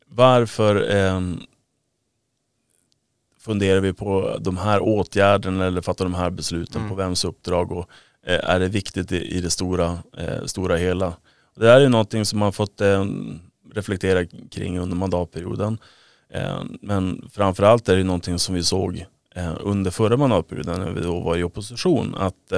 Varför 0.07 0.91
funderar 3.45 3.81
vi 3.81 3.93
på 3.93 4.39
de 4.41 4.57
här 4.57 4.81
åtgärderna 4.81 5.67
eller 5.67 5.81
fattar 5.81 6.05
de 6.05 6.15
här 6.15 6.31
besluten 6.31 6.77
mm. 6.77 6.89
på 6.89 6.95
vems 6.95 7.25
uppdrag 7.25 7.73
och 7.73 7.89
eh, 8.27 8.51
är 8.51 8.61
det 8.61 8.69
viktigt 8.69 9.13
i, 9.13 9.41
det 9.41 9.51
stora, 9.51 9.99
eh, 10.17 10.45
stora 10.45 10.77
hela. 10.77 11.17
Det 11.57 11.69
här 11.69 11.81
är 11.81 11.89
någonting 11.89 12.25
som 12.25 12.39
man 12.39 12.53
fått 12.53 12.81
eh, 12.81 13.05
reflektera 13.73 14.27
kring 14.51 14.79
under 14.79 14.97
mandatperioden. 14.97 15.79
Men 16.81 17.31
framförallt 17.33 17.89
är 17.89 17.97
det 17.97 18.05
någonting 18.05 18.39
som 18.39 18.55
vi 18.55 18.63
såg 18.63 19.07
under 19.61 19.91
förra 19.91 20.17
mandatperioden 20.17 20.81
när 20.81 20.91
vi 20.91 21.01
då 21.01 21.21
var 21.21 21.37
i 21.37 21.43
opposition. 21.43 22.15
Att, 22.15 22.53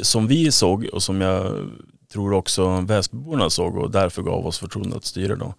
som 0.00 0.26
vi 0.26 0.52
såg 0.52 0.88
och 0.92 1.02
som 1.02 1.20
jag 1.20 1.70
tror 2.12 2.32
också 2.32 2.80
Väsbyborna 2.80 3.50
såg 3.50 3.76
och 3.76 3.90
därför 3.90 4.22
gav 4.22 4.46
oss 4.46 4.58
förtroende 4.58 4.96
att 4.96 5.04
styra 5.04 5.36
då. 5.36 5.54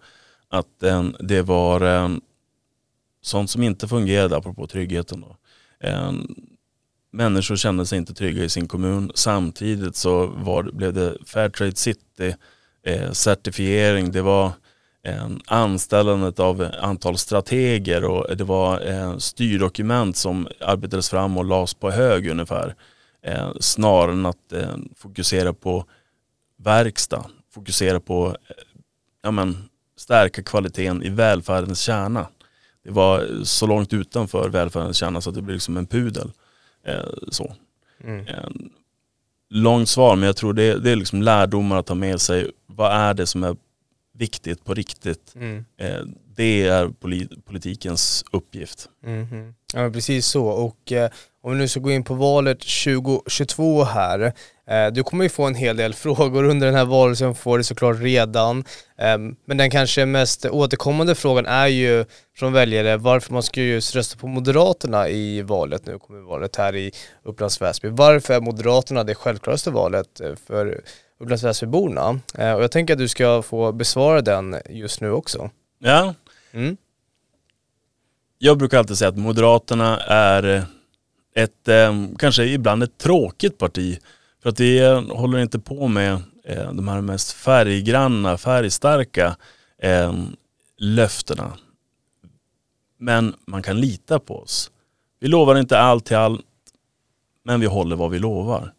Att 0.48 0.80
det 1.20 1.42
var 1.42 2.10
sånt 3.26 3.50
som 3.50 3.62
inte 3.62 3.88
fungerade 3.88 4.36
apropå 4.36 4.66
tryggheten. 4.66 5.20
Då. 5.20 5.36
Ehm, 5.88 6.26
människor 7.12 7.56
kände 7.56 7.86
sig 7.86 7.98
inte 7.98 8.14
trygga 8.14 8.44
i 8.44 8.48
sin 8.48 8.68
kommun. 8.68 9.12
Samtidigt 9.14 9.96
så 9.96 10.26
var, 10.26 10.62
blev 10.62 10.92
det 10.92 11.16
Fairtrade 11.26 11.76
City 11.76 12.34
eh, 12.86 13.12
certifiering. 13.12 14.12
Det 14.12 14.22
var 14.22 14.52
eh, 15.04 15.28
anställandet 15.46 16.40
av 16.40 16.68
antal 16.80 17.18
strateger 17.18 18.04
och 18.04 18.36
det 18.36 18.44
var 18.44 18.86
eh, 18.86 19.16
styrdokument 19.18 20.16
som 20.16 20.48
arbetades 20.60 21.10
fram 21.10 21.38
och 21.38 21.44
lades 21.44 21.74
på 21.74 21.90
hög 21.90 22.28
ungefär. 22.28 22.74
Eh, 23.22 23.52
snarare 23.60 24.12
än 24.12 24.26
att 24.26 24.52
eh, 24.52 24.76
fokusera 24.96 25.52
på 25.52 25.84
verkstad, 26.56 27.24
fokusera 27.54 28.00
på 28.00 28.26
eh, 28.28 28.56
ja, 29.22 29.30
men, 29.30 29.68
stärka 29.96 30.42
kvaliteten 30.42 31.02
i 31.02 31.08
välfärdens 31.08 31.80
kärna. 31.80 32.26
Det 32.84 32.90
var 32.90 33.44
så 33.44 33.66
långt 33.66 33.92
utanför 33.92 34.48
välfärdens 34.48 34.96
kärna 34.96 35.20
så 35.20 35.30
att 35.30 35.36
det 35.36 35.42
blev 35.42 35.54
liksom 35.54 35.76
en 35.76 35.86
pudel. 35.86 36.32
Eh, 36.86 37.04
så. 37.28 37.54
Mm. 38.04 38.26
långt 39.50 39.88
svar 39.88 40.16
men 40.16 40.26
jag 40.26 40.36
tror 40.36 40.52
det, 40.52 40.78
det 40.78 40.90
är 40.90 40.96
liksom 40.96 41.22
lärdomar 41.22 41.76
att 41.76 41.86
ta 41.86 41.94
med 41.94 42.20
sig. 42.20 42.50
Vad 42.66 42.92
är 42.92 43.14
det 43.14 43.26
som 43.26 43.44
är 43.44 43.56
viktigt 44.12 44.64
på 44.64 44.74
riktigt? 44.74 45.34
Mm. 45.36 45.64
Eh, 45.76 46.00
det 46.36 46.66
är 46.66 46.90
politikens 47.44 48.24
uppgift. 48.32 48.88
Mm. 49.06 49.54
Ja 49.74 49.90
precis 49.90 50.26
så 50.26 50.46
och 50.46 50.92
eh, 50.92 51.10
om 51.42 51.52
vi 51.52 51.58
nu 51.58 51.68
ska 51.68 51.80
gå 51.80 51.90
in 51.90 52.04
på 52.04 52.14
valet 52.14 52.58
2022 52.60 53.84
här 53.84 54.34
Eh, 54.66 54.92
du 54.92 55.02
kommer 55.02 55.24
ju 55.24 55.30
få 55.30 55.44
en 55.44 55.54
hel 55.54 55.76
del 55.76 55.94
frågor 55.94 56.44
under 56.44 56.66
den 56.66 56.76
här 56.76 56.84
valrörelsen, 56.84 57.34
får 57.34 57.58
det 57.58 57.64
såklart 57.64 58.00
redan. 58.00 58.64
Ehm, 58.98 59.36
men 59.44 59.56
den 59.56 59.70
kanske 59.70 60.06
mest 60.06 60.46
återkommande 60.46 61.14
frågan 61.14 61.46
är 61.46 61.66
ju 61.66 62.04
från 62.36 62.52
väljare 62.52 62.96
varför 62.96 63.32
man 63.32 63.42
ska 63.42 63.60
just 63.60 63.96
rösta 63.96 64.18
på 64.18 64.26
Moderaterna 64.26 65.08
i 65.08 65.42
valet 65.42 65.86
nu, 65.86 65.98
kommer 65.98 66.20
valet 66.20 66.56
här 66.56 66.76
i 66.76 66.92
Upplands 67.22 67.60
Väsby. 67.60 67.88
Varför 67.88 68.34
är 68.34 68.40
Moderaterna 68.40 69.04
det 69.04 69.14
självklaraste 69.14 69.70
valet 69.70 70.20
eh, 70.20 70.34
för 70.46 70.80
Upplands 71.20 71.44
Väsbyborna? 71.44 72.20
Eh, 72.38 72.52
och 72.52 72.62
jag 72.62 72.70
tänker 72.70 72.94
att 72.94 72.98
du 72.98 73.08
ska 73.08 73.42
få 73.42 73.72
besvara 73.72 74.20
den 74.20 74.56
just 74.70 75.00
nu 75.00 75.10
också. 75.10 75.50
Ja. 75.78 76.14
Mm. 76.54 76.76
Jag 78.38 78.58
brukar 78.58 78.78
alltid 78.78 78.98
säga 78.98 79.08
att 79.08 79.18
Moderaterna 79.18 80.00
är 80.00 80.64
ett, 81.34 81.68
eh, 81.68 81.94
kanske 82.18 82.44
ibland 82.44 82.82
ett 82.82 82.98
tråkigt 82.98 83.58
parti 83.58 83.98
för 84.42 84.50
att 84.50 84.60
vi 84.60 84.86
håller 85.10 85.38
inte 85.38 85.58
på 85.58 85.88
med 85.88 86.12
eh, 86.44 86.72
de 86.72 86.88
här 86.88 87.00
mest 87.00 87.32
färggranna, 87.32 88.38
färgstarka 88.38 89.36
eh, 89.78 90.14
löftena. 90.78 91.52
Men 92.98 93.34
man 93.46 93.62
kan 93.62 93.80
lita 93.80 94.18
på 94.18 94.38
oss. 94.38 94.70
Vi 95.20 95.28
lovar 95.28 95.56
inte 95.56 95.78
allt 95.78 96.04
till 96.04 96.16
allt, 96.16 96.40
men 97.44 97.60
vi 97.60 97.66
håller 97.66 97.96
vad 97.96 98.10
vi 98.10 98.18
lovar. 98.18 98.72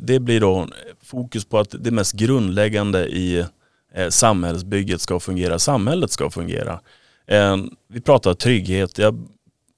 Det 0.00 0.20
blir 0.20 0.40
då 0.40 0.68
fokus 1.02 1.44
på 1.44 1.58
att 1.58 1.74
det 1.78 1.90
mest 1.90 2.12
grundläggande 2.12 3.06
i 3.06 3.46
eh, 3.94 4.08
samhällsbygget 4.08 5.00
ska 5.00 5.20
fungera, 5.20 5.58
samhället 5.58 6.10
ska 6.10 6.30
fungera. 6.30 6.80
Eh, 7.26 7.56
vi 7.88 8.00
pratar 8.00 8.34
trygghet, 8.34 8.98
jag 8.98 9.28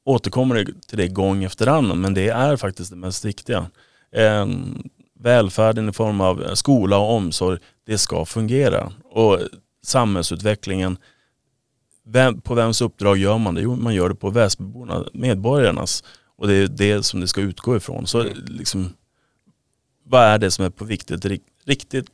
återkommer 0.05 0.67
till 0.87 0.99
det 0.99 1.09
gång 1.09 1.45
efter 1.45 1.67
annan, 1.67 2.01
men 2.01 2.15
det 2.15 2.29
är 2.29 2.57
faktiskt 2.57 2.91
det 2.91 2.97
mest 2.97 3.25
viktiga 3.25 3.67
eh, 4.13 4.47
välfärden 5.21 5.89
i 5.89 5.93
form 5.93 6.21
av 6.21 6.55
skola 6.55 6.99
och 6.99 7.15
omsorg, 7.15 7.59
det 7.87 7.99
ska 7.99 8.25
fungera. 8.25 8.93
Och 9.05 9.39
samhällsutvecklingen, 9.83 10.99
vem, 12.07 12.41
på 12.41 12.55
vems 12.55 12.81
uppdrag 12.81 13.17
gör 13.17 13.39
man 13.39 13.55
det? 13.55 13.61
Jo, 13.61 13.77
man 13.77 13.95
gör 13.95 14.09
det 14.09 14.15
på 14.15 14.31
Väsbyborna, 14.31 15.05
medborgarnas. 15.13 16.05
Och 16.37 16.49
det 16.49 16.55
är 16.55 16.69
det 16.69 17.03
som 17.03 17.21
det 17.21 17.29
ska 17.29 17.41
utgå 17.41 17.77
ifrån. 17.77 18.07
Så 18.07 18.27
liksom, 18.47 18.93
vad 20.05 20.23
är 20.23 20.39
det 20.39 20.51
som 20.51 20.65
är 20.65 20.71
på 20.71 20.85
viktigt, 20.85 21.25
riktigt, 21.65 22.09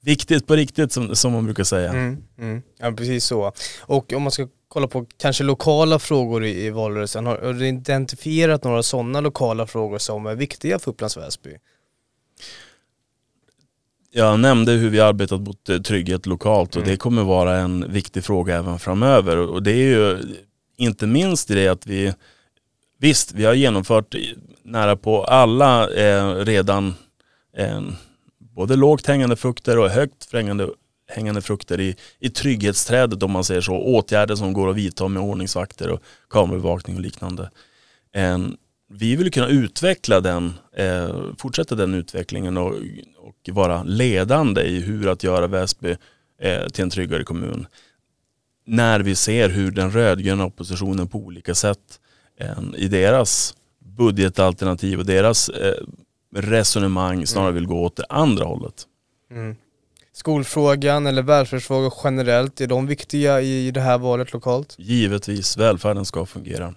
viktigt 0.00 0.46
på 0.46 0.56
riktigt 0.56 0.92
som, 0.92 1.16
som 1.16 1.32
man 1.32 1.44
brukar 1.44 1.64
säga. 1.64 1.90
Mm, 1.90 2.22
mm. 2.38 2.62
Ja 2.78 2.92
precis 2.92 3.24
så. 3.24 3.52
Och 3.80 4.12
om 4.12 4.22
man 4.22 4.32
ska 4.32 4.48
kolla 4.68 4.88
på 4.88 5.06
kanske 5.16 5.44
lokala 5.44 5.98
frågor 5.98 6.44
i, 6.44 6.66
i 6.66 6.70
valrörelsen, 6.70 7.26
har, 7.26 7.52
du 7.52 7.68
identifierat 7.68 8.64
några 8.64 8.82
sådana 8.82 9.20
lokala 9.20 9.66
frågor 9.66 9.98
som 9.98 10.26
är 10.26 10.34
viktiga 10.34 10.78
för 10.78 10.90
Upplands 10.90 11.16
Väsby? 11.16 11.56
Jag 14.12 14.40
nämnde 14.40 14.72
hur 14.72 14.90
vi 14.90 15.00
arbetat 15.00 15.40
mot 15.40 15.68
eh, 15.68 15.78
trygghet 15.78 16.26
lokalt 16.26 16.70
och 16.70 16.82
mm. 16.82 16.90
det 16.90 16.96
kommer 16.96 17.22
vara 17.22 17.56
en 17.56 17.92
viktig 17.92 18.24
fråga 18.24 18.56
även 18.56 18.78
framöver. 18.78 19.36
Och 19.36 19.62
det 19.62 19.72
är 19.72 19.76
ju 19.76 20.18
inte 20.76 21.06
minst 21.06 21.50
i 21.50 21.54
det 21.54 21.68
att 21.68 21.86
vi, 21.86 22.14
visst 22.98 23.32
vi 23.32 23.44
har 23.44 23.54
genomfört 23.54 24.14
nära 24.62 24.96
på 24.96 25.24
alla 25.24 25.90
eh, 25.90 26.34
redan 26.34 26.94
eh, 27.56 27.80
både 28.60 28.76
lågt 28.76 29.06
hängande 29.06 29.36
frukter 29.36 29.78
och 29.78 29.90
högt 29.90 30.32
hängande, 30.32 30.68
hängande 31.08 31.42
frukter 31.42 31.80
i, 31.80 31.96
i 32.18 32.30
trygghetsträdet 32.30 33.22
om 33.22 33.30
man 33.30 33.44
säger 33.44 33.60
så. 33.60 33.76
Åtgärder 33.76 34.36
som 34.36 34.52
går 34.52 34.70
att 34.70 34.76
vidta 34.76 35.08
med 35.08 35.22
ordningsvakter 35.22 35.90
och 35.90 36.02
kamerabevakning 36.30 36.96
och 36.96 37.02
liknande. 37.02 37.50
En, 38.12 38.56
vi 38.92 39.16
vill 39.16 39.32
kunna 39.32 39.48
utveckla 39.48 40.20
den, 40.20 40.52
eh, 40.76 41.16
fortsätta 41.38 41.74
den 41.74 41.94
utvecklingen 41.94 42.56
och, 42.56 42.74
och 43.18 43.48
vara 43.54 43.82
ledande 43.82 44.62
i 44.62 44.80
hur 44.80 45.08
att 45.08 45.22
göra 45.22 45.46
Väsby 45.46 45.96
eh, 46.40 46.66
till 46.66 46.82
en 46.82 46.90
tryggare 46.90 47.24
kommun. 47.24 47.66
När 48.66 49.00
vi 49.00 49.14
ser 49.14 49.48
hur 49.48 49.70
den 49.70 49.90
rödgröna 49.90 50.44
oppositionen 50.44 51.08
på 51.08 51.18
olika 51.18 51.54
sätt 51.54 52.00
eh, 52.40 52.58
i 52.76 52.88
deras 52.88 53.54
budgetalternativ 53.78 54.98
och 54.98 55.06
deras 55.06 55.48
eh, 55.48 55.84
resonemang 56.34 57.26
snarare 57.26 57.48
mm. 57.48 57.54
vill 57.54 57.66
gå 57.66 57.84
åt 57.84 57.96
det 57.96 58.06
andra 58.08 58.44
hållet. 58.44 58.86
Mm. 59.30 59.56
Skolfrågan 60.12 61.06
eller 61.06 61.22
välfärdsfrågor 61.22 61.94
generellt, 62.04 62.60
är 62.60 62.66
de 62.66 62.86
viktiga 62.86 63.40
i 63.40 63.70
det 63.70 63.80
här 63.80 63.98
valet 63.98 64.32
lokalt? 64.32 64.74
Givetvis, 64.78 65.56
välfärden 65.56 66.04
ska 66.04 66.26
fungera. 66.26 66.74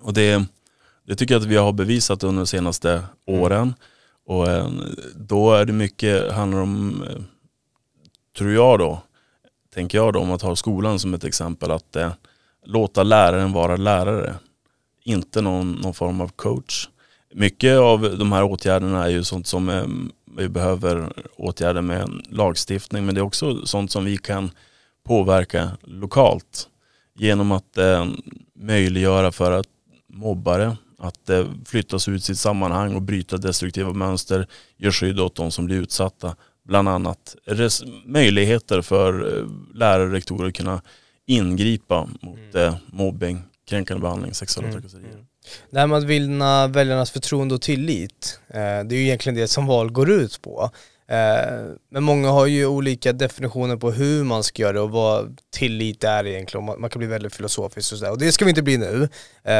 Och 0.00 0.14
det, 0.14 0.44
det 1.06 1.14
tycker 1.14 1.34
jag 1.34 1.42
att 1.42 1.48
vi 1.48 1.56
har 1.56 1.72
bevisat 1.72 2.24
under 2.24 2.40
de 2.40 2.46
senaste 2.46 2.90
mm. 2.92 3.40
åren. 3.40 3.74
Och 4.26 4.48
eh, 4.48 4.70
då 5.14 5.52
är 5.52 5.64
det 5.64 5.72
mycket, 5.72 6.32
handlar 6.32 6.60
om, 6.60 7.02
eh, 7.02 7.22
tror 8.38 8.52
jag 8.52 8.78
då, 8.78 9.02
tänker 9.74 9.98
jag 9.98 10.12
då 10.12 10.20
om 10.20 10.32
att 10.32 10.42
ha 10.42 10.56
skolan 10.56 10.98
som 10.98 11.14
ett 11.14 11.24
exempel, 11.24 11.70
att 11.70 11.96
eh, 11.96 12.12
låta 12.64 13.02
läraren 13.02 13.52
vara 13.52 13.76
lärare. 13.76 14.34
Inte 15.04 15.40
någon, 15.40 15.72
någon 15.72 15.94
form 15.94 16.20
av 16.20 16.28
coach. 16.28 16.88
Mycket 17.34 17.78
av 17.78 18.18
de 18.18 18.32
här 18.32 18.42
åtgärderna 18.42 19.04
är 19.04 19.08
ju 19.08 19.24
sånt 19.24 19.46
som 19.46 19.68
eh, 19.68 19.84
vi 20.36 20.48
behöver 20.48 21.12
åtgärda 21.36 21.82
med 21.82 22.10
lagstiftning 22.28 23.06
men 23.06 23.14
det 23.14 23.20
är 23.20 23.24
också 23.24 23.66
sånt 23.66 23.90
som 23.90 24.04
vi 24.04 24.16
kan 24.16 24.50
påverka 25.04 25.70
lokalt 25.82 26.68
genom 27.18 27.52
att 27.52 27.78
eh, 27.78 28.06
möjliggöra 28.54 29.32
för 29.32 29.52
att 29.52 29.66
mobbare 30.08 30.76
att 31.02 31.30
eh, 31.30 31.46
flyttas 31.66 32.08
ut 32.08 32.24
sitt 32.24 32.38
sammanhang 32.38 32.94
och 32.94 33.02
bryta 33.02 33.36
destruktiva 33.36 33.92
mönster, 33.92 34.46
ge 34.76 34.90
skydd 34.90 35.20
åt 35.20 35.34
de 35.34 35.50
som 35.50 35.66
blir 35.66 35.76
utsatta. 35.76 36.36
Bland 36.64 36.88
annat 36.88 37.36
res- 37.44 37.84
möjligheter 38.04 38.82
för 38.82 39.38
eh, 39.38 39.46
lärare 39.74 40.06
och 40.06 40.12
rektorer 40.12 40.48
att 40.48 40.54
kunna 40.54 40.82
ingripa 41.26 42.08
mot 42.20 42.54
mm. 42.54 42.66
eh, 42.66 42.74
mobbing, 42.86 43.42
kränkande 43.68 44.00
behandling, 44.00 44.34
sexuella 44.34 44.68
mm. 44.68 44.80
trakasserier. 44.80 45.12
Mm. 45.12 45.26
Det 45.70 45.80
här 45.80 45.86
med 45.86 45.98
att 45.98 46.04
vinna 46.04 46.66
väljarnas 46.66 47.10
förtroende 47.10 47.54
och 47.54 47.62
tillit, 47.62 48.40
eh, 48.48 48.54
det 48.54 48.94
är 48.94 48.94
ju 48.94 49.02
egentligen 49.02 49.36
det 49.36 49.48
som 49.48 49.66
val 49.66 49.90
går 49.90 50.10
ut 50.10 50.42
på. 50.42 50.70
Eh, 51.12 51.62
men 51.90 52.02
många 52.02 52.30
har 52.30 52.46
ju 52.46 52.66
olika 52.66 53.12
definitioner 53.12 53.76
på 53.76 53.90
hur 53.90 54.24
man 54.24 54.42
ska 54.42 54.62
göra 54.62 54.72
det 54.72 54.80
och 54.80 54.90
vad 54.90 55.40
tillit 55.50 56.04
är 56.04 56.26
egentligen. 56.26 56.64
Man 56.64 56.90
kan 56.90 56.98
bli 56.98 57.08
väldigt 57.08 57.34
filosofisk 57.34 57.92
och 57.92 57.98
sådär. 57.98 58.12
Och 58.12 58.18
det 58.18 58.32
ska 58.32 58.44
vi 58.44 58.48
inte 58.48 58.62
bli 58.62 58.78
nu. 58.78 59.02
Eh, 59.02 59.08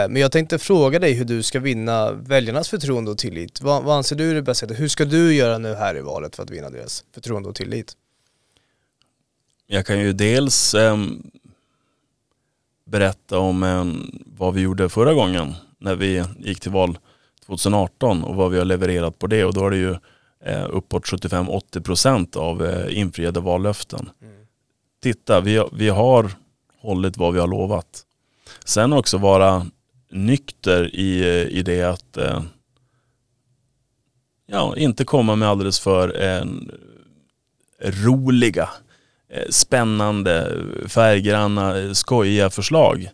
men 0.09 0.17
jag 0.17 0.33
tänkte 0.33 0.59
fråga 0.59 0.99
dig 0.99 1.13
hur 1.13 1.25
du 1.25 1.43
ska 1.43 1.61
vinna 1.61 2.13
väljarnas 2.13 2.69
förtroende 2.69 3.11
och 3.11 3.19
tillit. 3.19 3.61
Vad, 3.61 3.85
vad 3.85 3.97
anser 3.97 4.17
du 4.17 4.31
är 4.31 4.35
det 4.35 4.43
bästa 4.43 4.67
sättet? 4.67 4.81
Hur 4.81 4.89
ska 4.89 5.05
du 5.05 5.35
göra 5.35 5.59
nu 5.59 5.75
här 5.75 5.97
i 5.97 6.01
valet 6.01 6.37
för 6.37 6.43
att 6.43 6.51
vinna 6.51 6.71
deras 6.71 7.05
förtroende 7.15 7.49
och 7.49 7.55
tillit? 7.55 7.93
Jag 9.67 9.87
kan 9.87 10.01
ju 10.01 10.13
dels 10.13 10.75
eh, 10.75 10.97
berätta 12.85 13.39
om 13.39 13.63
eh, 13.63 13.85
vad 14.27 14.55
vi 14.55 14.61
gjorde 14.61 14.89
förra 14.89 15.15
gången 15.15 15.55
när 15.79 15.95
vi 15.95 16.25
gick 16.39 16.61
till 16.61 16.71
val 16.71 16.99
2018 17.47 18.25
och 18.25 18.35
vad 18.35 18.51
vi 18.51 18.59
har 18.59 18.65
levererat 18.65 19.19
på 19.19 19.27
det 19.27 19.45
och 19.45 19.55
då 19.55 19.67
är 19.67 19.71
det 19.71 19.77
ju 19.77 19.97
eh, 20.45 20.67
uppåt 20.71 21.05
75-80% 21.05 22.37
av 22.37 22.67
eh, 22.67 22.99
infriade 22.99 23.41
vallöften. 23.41 24.11
Mm. 24.23 24.47
Titta, 25.03 25.41
vi, 25.41 25.65
vi 25.73 25.89
har 25.89 26.31
hållit 26.81 27.17
vad 27.17 27.35
vi 27.35 27.41
har 27.41 27.49
lovat. 27.49 28.03
Sen 28.65 28.93
också 28.93 29.19
vara 29.19 29.67
nykter 30.11 30.95
i, 30.95 31.25
i 31.51 31.63
det 31.63 31.83
att 31.83 32.17
eh, 32.17 32.43
ja, 34.47 34.77
inte 34.77 35.05
komma 35.05 35.37
med 35.37 35.49
alldeles 35.49 35.81
för 35.81 36.23
eh, 36.23 36.45
roliga, 37.81 38.63
eh, 38.63 38.69
spännande, 39.51 40.53
färggranna, 40.89 41.95
skojiga 41.95 42.51
förslag. 42.51 43.09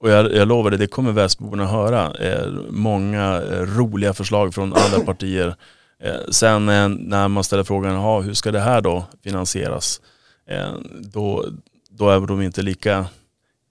Och 0.00 0.10
jag, 0.10 0.34
jag 0.34 0.48
lovar 0.48 0.70
det, 0.70 0.76
det 0.76 0.86
kommer 0.86 1.12
Västborna 1.12 1.66
höra. 1.66 2.14
Eh, 2.14 2.46
många 2.70 3.42
eh, 3.50 3.60
roliga 3.60 4.14
förslag 4.14 4.54
från 4.54 4.74
andra 4.74 5.00
partier. 5.06 5.54
Eh, 6.02 6.14
sen 6.30 6.68
eh, 6.68 6.88
när 6.88 7.28
man 7.28 7.44
ställer 7.44 7.64
frågan, 7.64 8.22
hur 8.24 8.34
ska 8.34 8.50
det 8.50 8.60
här 8.60 8.80
då 8.80 9.04
finansieras? 9.24 10.00
Eh, 10.48 10.72
då, 11.00 11.46
då 11.90 12.10
är 12.10 12.20
de 12.20 12.42
inte 12.42 12.62
lika 12.62 13.06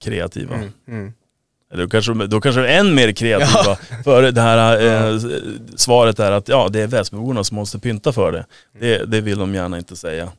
kreativa. 0.04 0.54
Mm, 0.54 0.72
mm. 0.88 1.12
Då 1.74 1.88
kanske, 1.88 2.14
då 2.14 2.40
kanske 2.40 2.60
de 2.60 2.68
är 2.68 2.78
än 2.78 2.94
mer 2.94 3.12
kreativa. 3.12 3.62
Ja. 3.64 3.78
För 4.04 4.32
det 4.32 4.40
här 4.40 4.86
eh, 4.86 5.20
svaret 5.76 6.18
är 6.18 6.32
att 6.32 6.48
ja, 6.48 6.68
det 6.68 6.80
är 6.80 6.86
Väsbyborna 6.86 7.44
som 7.44 7.54
måste 7.54 7.78
pynta 7.78 8.12
för 8.12 8.32
det. 8.32 8.46
det. 8.80 9.04
Det 9.04 9.20
vill 9.20 9.38
de 9.38 9.54
gärna 9.54 9.78
inte 9.78 9.96
säga. 9.96 10.32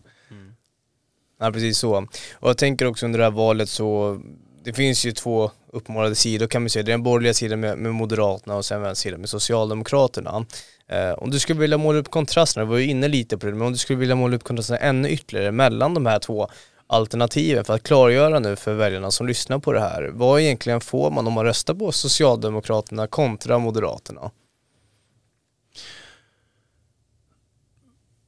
Ja 1.44 1.52
precis 1.52 1.78
så. 1.78 1.98
Och 2.34 2.50
jag 2.50 2.58
tänker 2.58 2.86
också 2.86 3.06
under 3.06 3.20
det 3.20 3.26
här 3.26 3.32
valet 3.32 3.70
så, 3.70 4.20
det 4.64 4.74
finns 4.74 5.06
ju 5.06 5.12
två 5.12 5.52
uppmålade 5.74 6.16
sidor 6.16 6.48
kan 6.48 6.62
man 6.62 6.70
säga. 6.70 6.84
Det 6.84 6.92
är 6.92 6.94
den 6.94 7.04
borgerliga 7.04 7.34
sidan 7.34 7.60
med, 7.60 7.78
med 7.78 7.94
Moderaterna 7.94 8.56
och 8.56 8.66
sen 8.66 8.82
vänstersidan 8.82 9.20
med 9.20 9.30
Socialdemokraterna. 9.30 10.46
Eh, 10.88 11.12
om 11.12 11.32
du 11.32 11.40
skulle 11.40 11.60
vilja 11.60 11.78
måla 11.78 12.00
upp 12.00 12.12
kontrasterna, 12.12 12.66
vi 12.66 12.72
var 12.72 12.78
ju 12.78 12.86
inne 12.86 13.08
lite 13.08 13.38
på 13.38 13.46
det, 13.46 13.52
men 13.52 13.62
om 13.62 13.72
du 13.72 13.78
skulle 13.78 14.00
vilja 14.00 14.16
måla 14.16 14.36
upp 14.36 14.44
kontrasterna 14.44 14.80
ännu 14.80 15.10
ytterligare 15.10 15.52
mellan 15.52 15.94
de 15.94 16.06
här 16.06 16.20
två 16.20 16.50
alternativen 16.88 17.66
för 17.66 17.74
att 17.74 17.84
klargöra 17.84 18.40
nu 18.40 18.56
för 18.56 18.74
väljarna 18.74 19.12
som 19.12 19.28
lyssnar 19.28 19.60
på 19.60 19.74
det 19.74 19.80
här. 19.80 20.12
Vad 20.14 20.42
egentligen 20.42 20.82
får 20.82 21.12
man 21.12 21.28
om 21.28 21.34
man 21.34 21.46
röstar 21.46 21.74
på 21.74 21.92
Socialdemokraterna 21.92 23.08
kontra 23.08 23.60
Moderaterna? 23.60 24.32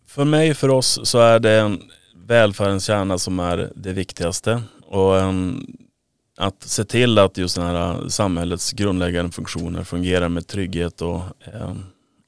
För 0.07 0.25
mig, 0.25 0.53
för 0.53 0.69
oss, 0.69 0.99
så 1.03 1.19
är 1.19 1.39
det 1.39 1.59
en 1.59 1.81
välfärdens 2.27 2.85
kärna 2.85 3.17
som 3.17 3.39
är 3.39 3.71
det 3.75 3.93
viktigaste. 3.93 4.61
Och 4.87 5.19
en, 5.19 5.65
att 6.37 6.63
se 6.63 6.83
till 6.83 7.19
att 7.19 7.37
just 7.37 7.55
den 7.55 7.65
här 7.65 7.91
eh, 7.91 8.07
samhällets 8.07 8.71
grundläggande 8.71 9.31
funktioner 9.31 9.83
fungerar 9.83 10.29
med 10.29 10.47
trygghet 10.47 11.01
och 11.01 11.21
eh, 11.53 11.73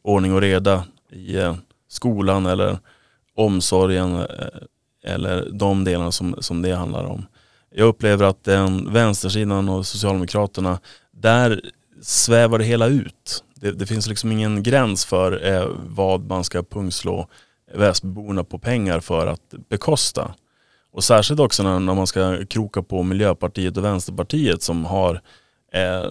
ordning 0.04 0.34
och 0.34 0.42
reda 0.42 0.84
i 1.12 1.36
eh, 1.36 1.56
skolan 1.90 2.46
eller 2.46 2.80
omsorgen 3.36 4.16
eh, 4.16 4.26
eller 5.04 5.50
de 5.52 5.84
delarna 5.84 6.12
som, 6.12 6.36
som 6.40 6.62
det 6.62 6.72
handlar 6.76 7.04
om. 7.04 7.26
Jag 7.76 7.88
upplever 7.88 8.26
att 8.26 8.44
den 8.44 8.94
vänstersidan 8.94 9.70
och 9.70 9.86
Socialdemokraterna, 9.86 10.80
där 11.12 11.62
svävar 12.02 12.60
det 12.60 12.66
hela 12.66 12.88
ut. 12.88 13.44
Det, 13.56 13.72
det 13.72 13.86
finns 13.86 14.08
liksom 14.08 14.32
ingen 14.32 14.64
gräns 14.64 15.06
för 15.06 15.46
eh, 15.54 15.68
vad 15.88 16.22
man 16.22 16.44
ska 16.44 16.64
pungslå 16.64 17.28
Väsbyborna 17.74 18.44
på 18.44 18.60
pengar 18.60 19.00
för 19.00 19.28
att 19.28 19.54
bekosta. 19.70 20.36
Och 20.92 21.04
särskilt 21.04 21.40
också 21.40 21.64
när, 21.64 21.80
när 21.80 21.96
man 21.96 22.08
ska 22.08 22.46
kroka 22.46 22.84
på 22.84 23.04
Miljöpartiet 23.04 23.78
och 23.78 23.84
Vänsterpartiet 23.84 24.64
som 24.64 24.86
har 24.86 25.22
eh, 25.74 26.10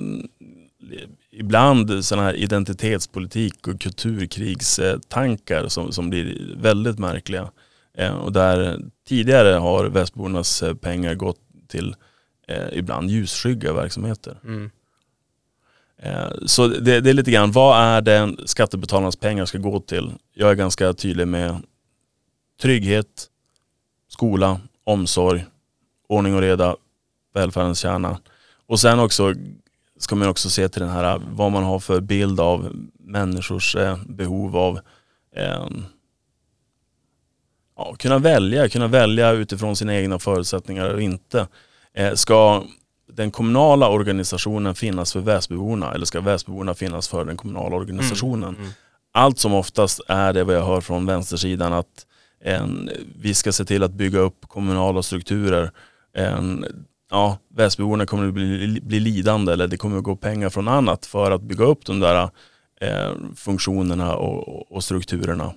ibland 1.31 2.05
sådana 2.05 2.27
här 2.27 2.35
identitetspolitik 2.35 3.69
och 3.69 3.81
kulturkrigstankar 3.81 5.69
som, 5.69 5.93
som 5.93 6.11
blir 6.11 6.55
väldigt 6.57 6.99
märkliga. 6.99 7.51
Eh, 7.99 8.15
och 8.15 8.33
där 8.33 8.81
tidigare 9.09 9.55
har 9.55 9.85
Västbornas 9.85 10.65
pengar 10.81 11.15
gått 11.15 11.41
till 11.69 11.95
eh, 12.49 12.69
ibland 12.73 13.11
ljusskygga 13.11 13.73
verksamheter. 13.73 14.39
Mm. 14.45 14.71
Eh, 16.03 16.29
så 16.47 16.69
det, 16.69 17.01
det, 17.01 17.11
är 17.11 17.15
lite 17.15 17.31
grann, 17.31 17.53
vad 17.53 17.81
är 17.81 18.01
det 18.01 18.37
skattebetalarnas 18.47 19.17
pengar 19.17 19.45
ska 19.45 19.59
gå 19.59 19.81
till? 19.81 20.13
Jag 20.35 20.51
är 20.51 20.55
ganska 20.55 20.93
tydlig 20.93 21.29
med 21.29 21.63
trygghet, 22.63 23.27
skola, 24.09 24.61
omsorg, 24.85 25.45
ordning 26.09 26.35
och 26.35 26.41
reda, 26.41 26.77
välfärdens 27.35 27.79
kärna. 27.79 28.19
Och 28.67 28.81
sen 28.81 29.01
också 29.01 29.35
ska 29.99 30.17
man 30.17 30.29
också 30.29 30.51
se 30.51 30.69
till 30.69 30.83
den 30.83 30.91
här, 30.91 31.21
vad 31.31 31.53
man 31.53 31.65
har 31.65 31.79
för 31.79 32.01
bild 32.01 32.41
av 32.41 32.77
människors 32.99 33.77
eh, 33.77 33.99
behov 34.07 34.57
av 34.57 34.81
eh, 35.37 35.67
ja, 37.77 37.95
kunna 37.99 38.19
välja, 38.19 38.69
kunna 38.69 38.87
välja 38.89 39.31
utifrån 39.31 39.77
sina 39.77 39.97
egna 39.97 40.19
förutsättningar 40.19 40.95
och 40.95 41.03
inte. 41.03 41.49
Eh, 41.95 42.15
ska 42.15 42.65
den 43.17 43.31
kommunala 43.31 43.89
organisationen 43.89 44.75
finnas 44.75 45.13
för 45.13 45.21
Väsbyborna 45.21 45.93
eller 45.93 46.07
ska 46.07 46.21
Väsbyborna 46.21 46.75
finnas 46.75 47.09
för 47.09 47.25
den 47.25 47.37
kommunala 47.37 47.77
organisationen? 47.77 48.49
Mm, 48.49 48.61
mm. 48.61 48.73
Allt 49.13 49.39
som 49.39 49.55
oftast 49.55 50.01
är 50.09 50.33
det 50.33 50.45
vad 50.45 50.57
jag 50.57 50.67
hör 50.67 50.81
från 50.81 51.07
vänstersidan 51.07 51.73
att 51.73 52.07
en, 52.41 52.91
vi 53.19 53.35
ska 53.35 53.53
se 53.53 53.65
till 53.65 53.83
att 53.83 53.93
bygga 53.93 54.19
upp 54.19 54.49
kommunala 54.49 55.03
strukturer. 55.03 55.71
En, 56.15 56.67
ja, 57.11 57.39
Väsbyborna 57.49 58.07
kommer 58.07 58.29
att 58.29 58.35
bli, 58.35 58.81
bli 58.83 59.01
lidande 59.01 59.53
eller 59.53 59.69
det 59.69 59.77
kommer 59.77 59.99
att 59.99 60.05
gå 60.05 60.17
pengar 60.17 60.51
från 60.51 60.69
annat 60.69 61.07
för 61.07 61.31
att 61.31 61.43
bygga 61.43 61.65
upp 61.65 61.87
de 61.87 62.01
där 62.01 62.31
eh, 62.81 63.13
funktionerna 63.37 64.17
och, 64.17 64.73
och 64.73 64.85
strukturerna. 64.85 65.53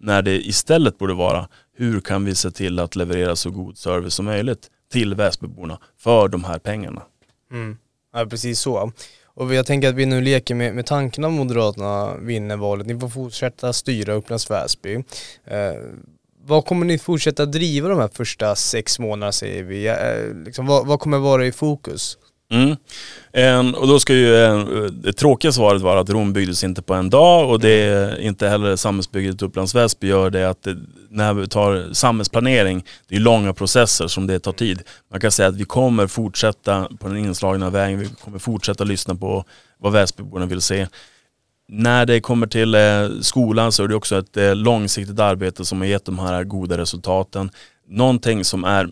När 0.00 0.22
det 0.22 0.46
istället 0.46 0.98
borde 0.98 1.14
vara 1.14 1.48
hur 1.76 2.00
kan 2.00 2.24
vi 2.24 2.34
se 2.34 2.50
till 2.50 2.78
att 2.78 2.96
leverera 2.96 3.36
så 3.36 3.50
god 3.50 3.78
service 3.78 4.14
som 4.14 4.24
möjligt 4.24 4.70
till 4.92 5.14
Väsbyborna 5.14 5.78
för 5.96 6.28
de 6.28 6.44
här 6.44 6.58
pengarna. 6.58 7.02
Mm. 7.52 7.76
Ja 8.12 8.26
precis 8.26 8.60
så. 8.60 8.92
Och 9.24 9.54
jag 9.54 9.66
tänker 9.66 9.88
att 9.88 9.94
vi 9.94 10.06
nu 10.06 10.20
leker 10.20 10.54
med, 10.54 10.74
med 10.74 10.86
tanken 10.86 11.24
att 11.24 11.32
Moderaterna 11.32 12.16
vinner 12.16 12.56
valet. 12.56 12.86
Ni 12.86 13.00
får 13.00 13.08
fortsätta 13.08 13.72
styra 13.72 14.12
Upplands 14.12 14.50
Väsby. 14.50 14.94
Eh, 15.44 15.72
vad 16.44 16.64
kommer 16.66 16.86
ni 16.86 16.98
fortsätta 16.98 17.46
driva 17.46 17.88
de 17.88 17.98
här 17.98 18.10
första 18.12 18.54
sex 18.56 18.98
månaderna 18.98 19.32
säger 19.32 19.62
vi? 19.62 19.88
Eh, 19.88 20.44
liksom, 20.44 20.66
vad, 20.66 20.86
vad 20.86 21.00
kommer 21.00 21.18
vara 21.18 21.46
i 21.46 21.52
fokus? 21.52 22.18
Mm. 22.50 22.76
En, 23.32 23.74
och 23.74 23.88
då 23.88 24.00
ska 24.00 24.14
ju 24.14 24.36
en, 24.36 24.90
det 25.02 25.12
tråkiga 25.12 25.52
svaret 25.52 25.82
vara 25.82 26.00
att 26.00 26.10
Rom 26.10 26.32
byggdes 26.32 26.64
inte 26.64 26.82
på 26.82 26.94
en 26.94 27.10
dag 27.10 27.50
och 27.50 27.60
det 27.60 27.70
är 27.70 28.20
inte 28.20 28.48
heller 28.48 28.76
samhällsbygget 28.76 29.42
Upplands 29.42 29.74
Väsby 29.74 30.08
gör 30.08 30.30
det 30.30 30.50
att 30.50 30.62
det, 30.62 30.76
när 31.10 31.34
vi 31.34 31.48
tar 31.48 31.92
samhällsplanering, 31.92 32.84
det 33.08 33.16
är 33.16 33.20
långa 33.20 33.52
processer 33.52 34.06
som 34.06 34.26
det 34.26 34.38
tar 34.38 34.52
tid. 34.52 34.82
Man 35.10 35.20
kan 35.20 35.30
säga 35.30 35.48
att 35.48 35.56
vi 35.56 35.64
kommer 35.64 36.06
fortsätta 36.06 36.88
på 37.00 37.08
den 37.08 37.16
inslagna 37.16 37.70
vägen, 37.70 38.00
vi 38.00 38.08
kommer 38.24 38.38
fortsätta 38.38 38.84
lyssna 38.84 39.14
på 39.14 39.44
vad 39.78 39.92
Väsbyborna 39.92 40.46
vill 40.46 40.60
se. 40.60 40.86
När 41.68 42.06
det 42.06 42.20
kommer 42.20 42.46
till 42.46 42.74
eh, 42.74 43.08
skolan 43.20 43.72
så 43.72 43.84
är 43.84 43.88
det 43.88 43.94
också 43.94 44.18
ett 44.18 44.36
eh, 44.36 44.54
långsiktigt 44.54 45.20
arbete 45.20 45.64
som 45.64 45.80
har 45.80 45.86
gett 45.86 46.04
de 46.04 46.18
här 46.18 46.44
goda 46.44 46.78
resultaten. 46.78 47.50
Någonting 47.88 48.44
som 48.44 48.64
är 48.64 48.84
Eh, 48.84 48.90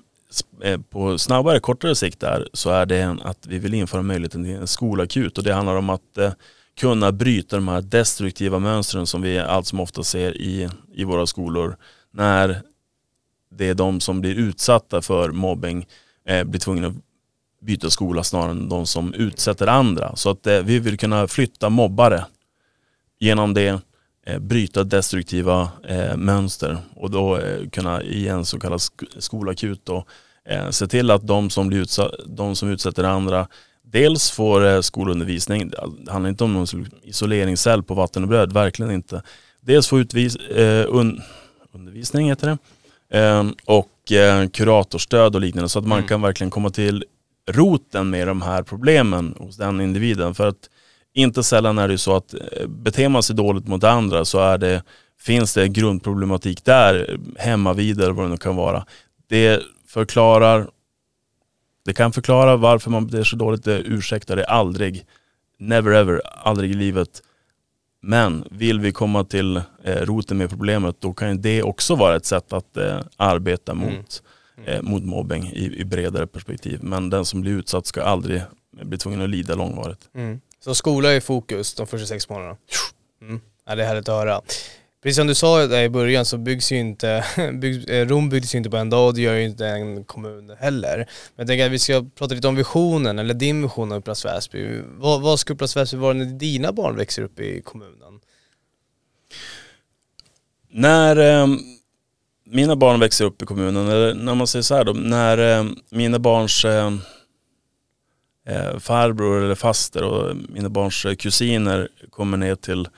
Eh, 0.63 0.81
på 0.81 1.19
snabbare, 1.19 1.61
kortare 1.61 1.95
sikt 1.95 2.21
där 2.21 2.49
så 2.53 2.71
är 2.71 2.87
det 2.87 3.17
att 3.23 3.47
vi 3.47 3.59
vill 3.59 3.75
införa 3.75 4.03
möjligheten 4.03 4.45
till 4.45 4.55
en 4.55 4.67
skolakut 4.67 5.39
och 5.39 5.45
det 5.45 5.55
handlar 5.55 5.77
om 5.77 5.91
att 5.91 6.19
eh, 6.19 6.33
kunna 6.81 7.13
bryta 7.13 7.57
de 7.57 7.69
här 7.69 7.81
destruktiva 7.81 8.59
mönstren 8.59 9.07
som 9.07 9.23
vi 9.23 9.39
allt 9.39 9.67
som 9.67 9.81
ofta 9.81 10.03
ser 10.03 10.37
i, 10.37 10.69
i 10.95 11.05
våra 11.05 11.27
skolor 11.27 11.77
när 12.11 12.63
det 13.51 13.69
är 13.69 13.75
de 13.75 14.01
som 14.01 14.21
blir 14.21 14.35
utsatta 14.35 15.03
för 15.03 15.31
mobbing 15.31 15.87
eh, 16.29 16.45
blir 16.45 16.61
tvungna 16.61 16.87
att 16.87 16.95
byta 17.61 17.91
skola 17.91 18.23
snarare 18.23 18.51
än 18.51 18.69
de 18.69 18.87
som 18.87 19.15
utsätter 19.15 19.67
andra. 19.67 20.17
Så 20.17 20.31
att 20.31 20.47
eh, 20.47 20.59
vi 20.59 20.79
vill 20.79 20.99
kunna 20.99 21.29
flytta 21.29 21.69
mobbare 21.69 22.25
genom 23.19 23.55
det 23.55 23.81
bryta 24.41 24.85
destruktiva 24.85 25.69
eh, 25.89 26.17
mönster 26.17 26.79
och 26.95 27.11
då 27.11 27.39
eh, 27.39 27.69
kunna 27.69 28.03
i 28.03 28.29
en 28.29 28.45
så 28.45 28.61
kallad 28.61 28.81
sk 28.81 29.03
skolakut 29.19 29.81
då 29.85 30.05
Eh, 30.49 30.71
se 30.71 30.87
till 30.87 31.11
att 31.11 31.27
de 31.27 31.51
som, 31.51 31.69
blir 31.69 31.79
utsatt, 31.79 32.11
de 32.27 32.57
som 32.57 32.71
utsätter 32.71 33.05
andra 33.05 33.49
dels 33.83 34.31
får 34.31 34.67
eh, 34.67 34.81
skolundervisning, 34.81 35.69
det 35.69 36.11
handlar 36.13 36.31
inte 36.31 36.45
om 36.45 36.53
någon 36.53 36.67
isoleringscell 37.03 37.83
på 37.83 37.95
vatten 37.95 38.23
och 38.23 38.29
bröd, 38.29 38.53
verkligen 38.53 38.93
inte. 38.93 39.23
Dels 39.61 39.89
få 39.89 39.99
utvis, 39.99 40.37
eh, 40.37 40.87
un, 40.89 41.21
undervisning 41.73 42.29
heter 42.29 42.59
det, 43.09 43.19
eh, 43.19 43.45
och 43.65 44.13
eh, 44.13 44.49
kuratorstöd 44.49 45.35
och 45.35 45.41
liknande 45.41 45.69
så 45.69 45.79
att 45.79 45.87
man 45.87 45.99
mm. 45.99 46.09
kan 46.09 46.23
verkligen 46.23 46.51
komma 46.51 46.71
till 46.71 47.05
roten 47.51 48.11
med 48.11 48.27
de 48.29 48.43
här 48.43 48.63
problemen 48.63 49.35
hos 49.39 49.57
den 49.57 49.81
individen. 49.81 50.35
För 50.35 50.49
att 50.49 50.71
inte 51.17 51.43
sällan 51.43 51.79
är 51.79 51.89
det 51.89 51.99
så 51.99 52.17
att 52.17 52.35
eh, 52.35 52.67
beter 52.67 53.09
man 53.09 53.23
sig 53.23 53.37
dåligt 53.37 53.67
mot 53.69 53.85
andra 53.85 54.25
så 54.25 54.39
är 54.39 54.59
det, 54.59 54.83
finns 55.21 55.55
det 55.55 55.69
grundproblematik 55.69 56.65
där, 56.65 57.19
hemma 57.39 57.73
vid 57.73 58.01
eller 58.01 58.13
vad 58.13 58.25
det 58.25 58.29
nu 58.29 58.37
kan 58.37 58.57
vara. 58.57 58.87
Det 59.29 59.63
förklarar, 59.89 60.69
det 61.85 61.93
kan 61.93 62.13
förklara 62.13 62.57
varför 62.57 62.91
man 62.91 63.07
beter 63.07 63.25
sig 63.25 63.39
dåligt, 63.39 63.65
det 63.65 63.79
ursäktar 63.79 64.37
det 64.37 64.45
aldrig, 64.45 65.05
never 65.59 65.93
ever, 65.93 66.23
aldrig 66.25 66.71
i 66.71 66.75
livet. 66.75 67.23
Men 68.03 68.45
vill 68.51 68.81
vi 68.81 68.93
komma 68.93 69.25
till 69.25 69.57
eh, 69.85 69.97
roten 70.03 70.39
med 70.39 70.51
problemet 70.51 70.97
då 71.01 71.13
kan 71.15 71.41
det 71.43 71.63
också 71.63 71.95
vara 71.95 72.17
ett 72.17 72.27
sätt 72.27 72.53
att 72.53 72.77
eh, 72.77 73.01
arbeta 73.17 73.73
Mm. 73.73 73.85
mot, 73.85 74.23
eh, 74.65 74.83
mot 74.83 75.03
mobbing 75.03 75.47
i, 75.47 75.81
i 75.81 75.85
bredare 75.85 76.27
perspektiv. 76.27 76.79
Men 76.83 77.11
den 77.11 77.25
som 77.25 77.41
blir 77.41 77.53
utsatt 77.53 77.87
ska 77.87 78.03
aldrig 78.03 78.43
bli 78.83 78.99
tvungen 78.99 79.23
att 79.23 79.31
lida 79.31 79.55
långvarigt. 79.55 80.09
Mm. 80.15 80.41
Så 80.67 80.75
skola 80.75 81.13
är 81.13 81.21
fokus 81.21 81.75
de 81.75 81.87
första 81.87 82.07
sex 82.07 82.29
månaderna? 82.29 82.57
Mm. 83.23 83.41
Ja, 83.67 83.75
det 83.75 83.83
är 83.83 83.87
härligt 83.87 84.09
att 84.09 84.15
höra. 84.15 84.41
Precis 85.03 85.17
som 85.17 85.27
du 85.27 85.35
sa 85.35 85.67
där 85.67 85.83
i 85.83 85.89
början 85.89 86.25
så 86.25 86.39
byggs 86.39 86.73
ju 86.73 86.77
inte, 86.77 87.25
byggs, 87.53 87.87
eh, 87.87 88.07
Rom 88.07 88.29
byggdes 88.29 88.55
ju 88.55 88.59
inte 88.59 88.71
på 88.71 88.77
en 88.77 88.91
dag 88.91 89.07
och 89.07 89.15
det 89.15 89.21
gör 89.21 89.35
ju 89.35 89.45
inte 89.45 89.67
en 89.67 90.05
kommun 90.05 90.57
heller. 90.59 90.97
Men 90.97 91.07
jag 91.37 91.47
tänker 91.47 91.67
att 91.67 91.73
vi 91.73 91.79
ska 91.79 92.05
prata 92.15 92.35
lite 92.35 92.49
om 92.49 92.57
visionen, 92.57 93.19
eller 93.19 93.35
din 93.35 93.63
vision 93.63 93.93
av 93.93 93.99
Upplands 93.99 94.25
Väsby. 94.25 94.81
Vad, 94.97 95.23
vad 95.23 95.41
ska 95.41 95.53
Upplands 95.53 95.77
Väsby 95.77 95.97
vara 95.97 96.13
när 96.13 96.25
dina 96.25 96.73
barn 96.73 96.97
växer 96.97 97.23
upp 97.23 97.41
i 97.41 97.63
kommunen? 97.63 98.21
När 100.71 101.17
eh, 101.17 101.47
mina 102.47 102.77
barn 102.77 103.01
växer 103.01 103.25
upp 103.25 103.43
i 103.43 103.47
kommunen, 103.47 103.89
eller 103.89 104.15
när 104.15 104.35
man 104.35 104.47
säger 104.47 104.63
så 104.63 104.75
här 104.75 104.85
då, 104.85 104.93
när 104.93 105.59
eh, 105.59 105.67
mina 105.91 106.19
barns 106.19 106.65
eh, 106.65 106.91
Eh, 108.49 108.79
farbror 108.79 109.45
eller 109.45 109.55
faster 109.55 110.03
och 110.05 110.37
mina 110.49 110.69
barns 110.69 111.05
eh, 111.05 111.15
kusiner 111.15 111.89
kommer 112.11 112.37
ner 112.37 112.55
till, 112.55 112.89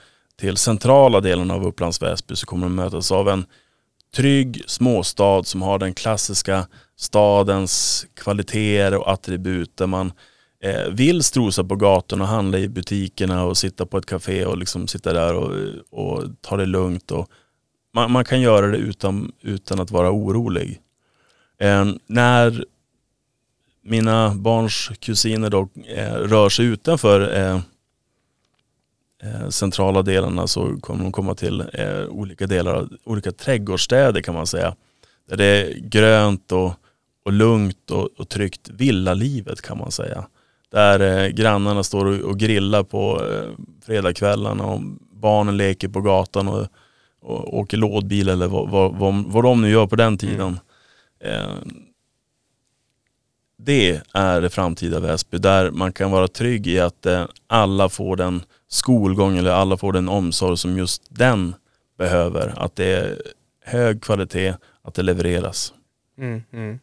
till 0.41 0.57
centrala 0.57 1.21
delen 1.21 1.51
av 1.51 1.67
Upplands 1.67 2.03
Väsby 2.03 2.37
så 2.37 2.47
kommer 2.47 2.67
de 2.67 2.75
mötas 2.75 3.13
av 3.13 3.29
en 3.29 3.47
trygg 4.15 4.63
småstad 4.67 5.45
som 5.45 5.63
har 5.63 5.79
den 5.79 5.95
klassiska 5.95 6.67
stadens 6.97 8.07
kvaliteter 8.15 8.95
och 8.95 9.13
attribut 9.13 9.77
där 9.77 9.87
man 9.87 10.13
eh, 10.63 10.89
vill 10.91 11.23
strosa 11.23 11.65
på 11.65 11.77
gatorna 11.77 12.25
och 12.25 12.31
handla 12.31 12.59
i 12.59 12.69
butikerna 12.69 13.45
och 13.45 13.57
sitta 13.57 13.87
på 13.87 13.99
ett 13.99 14.07
café 14.07 14.45
och 14.45 14.59
liksom 14.59 14.89
sitta 14.89 15.13
där 15.13 15.35
och, 15.35 15.53
och 15.91 16.25
ta 16.41 16.57
det 16.57 16.67
lugnt. 16.67 17.11
Och 17.11 17.31
man, 17.95 18.13
man 18.13 18.25
kan 18.25 18.41
göra 18.41 18.67
det 18.67 18.79
utan, 18.79 19.33
utan 19.43 19.81
att 19.81 19.91
vara 19.91 20.11
orolig. 20.11 20.81
Eh, 21.61 21.87
när 22.07 22.65
mina 23.89 24.35
barns 24.35 24.91
kusiner 25.01 25.51
då 25.51 25.69
eh, 25.87 26.15
rör 26.15 26.49
sig 26.49 26.67
utanför 26.67 27.37
eh, 27.37 27.61
eh, 29.23 29.49
centrala 29.49 30.03
delarna 30.03 30.47
så 30.47 30.77
kommer 30.81 31.03
de 31.03 31.13
komma 31.13 31.35
till 31.35 31.61
eh, 31.73 32.05
olika 32.09 32.47
delar, 32.47 32.89
olika 33.05 33.33
trädgårdsstäder 33.33 34.21
kan 34.21 34.35
man 34.35 34.47
säga. 34.47 34.75
Där 35.29 35.37
det 35.37 35.45
är 35.45 35.79
grönt 35.79 36.53
och, 36.53 36.73
och 37.25 37.33
lugnt 37.33 37.91
och, 37.91 38.09
och 38.17 38.29
tryggt 38.29 38.69
villalivet 38.69 39.63
kan 39.63 39.79
man 39.79 39.91
säga. 39.91 40.27
Där 40.71 41.01
eh, 41.01 41.29
grannarna 41.29 41.83
står 41.83 42.07
och, 42.07 42.31
och 42.31 42.39
grillar 42.39 42.83
på 42.83 43.23
eh, 43.31 43.51
fredagskvällarna 43.87 44.65
och 44.65 44.81
barnen 45.13 45.57
leker 45.57 45.89
på 45.89 46.01
gatan 46.01 46.49
och, 46.49 46.67
och 47.21 47.59
åker 47.59 47.77
lådbil 47.77 48.29
eller 48.29 48.49
vad, 48.49 48.71
vad, 48.71 48.95
vad, 48.95 49.25
vad 49.27 49.45
de 49.45 49.63
nu 49.63 49.71
gör 49.71 49.87
på 49.87 49.97
den 49.97 50.19
tiden. 50.19 50.61
Eh, 51.25 51.55
det 53.59 54.01
är 54.13 54.41
det 54.41 54.51
framtida 54.51 55.01
Väsby 55.01 55.39
där 55.39 55.71
man 55.71 55.93
kan 55.93 56.11
vara 56.11 56.29
trygg 56.29 56.67
i 56.67 56.81
att 56.81 57.07
eh, 57.07 57.25
alla 57.47 57.89
får 57.89 58.17
den 58.17 58.43
skolgång 58.69 59.39
eller 59.39 59.51
alla 59.51 59.77
får 59.77 59.93
den 59.93 60.09
omsorg 60.09 60.57
som 60.57 60.79
just 60.79 61.03
den 61.09 61.55
behöver. 61.99 62.55
Att 62.57 62.77
det 62.77 62.87
är 62.87 63.23
hög 63.65 64.03
kvalitet, 64.03 64.55
att 64.83 64.95
det 64.95 65.03
levereras. 65.03 65.73
Mm, 66.19 66.43
mm. 66.53 66.79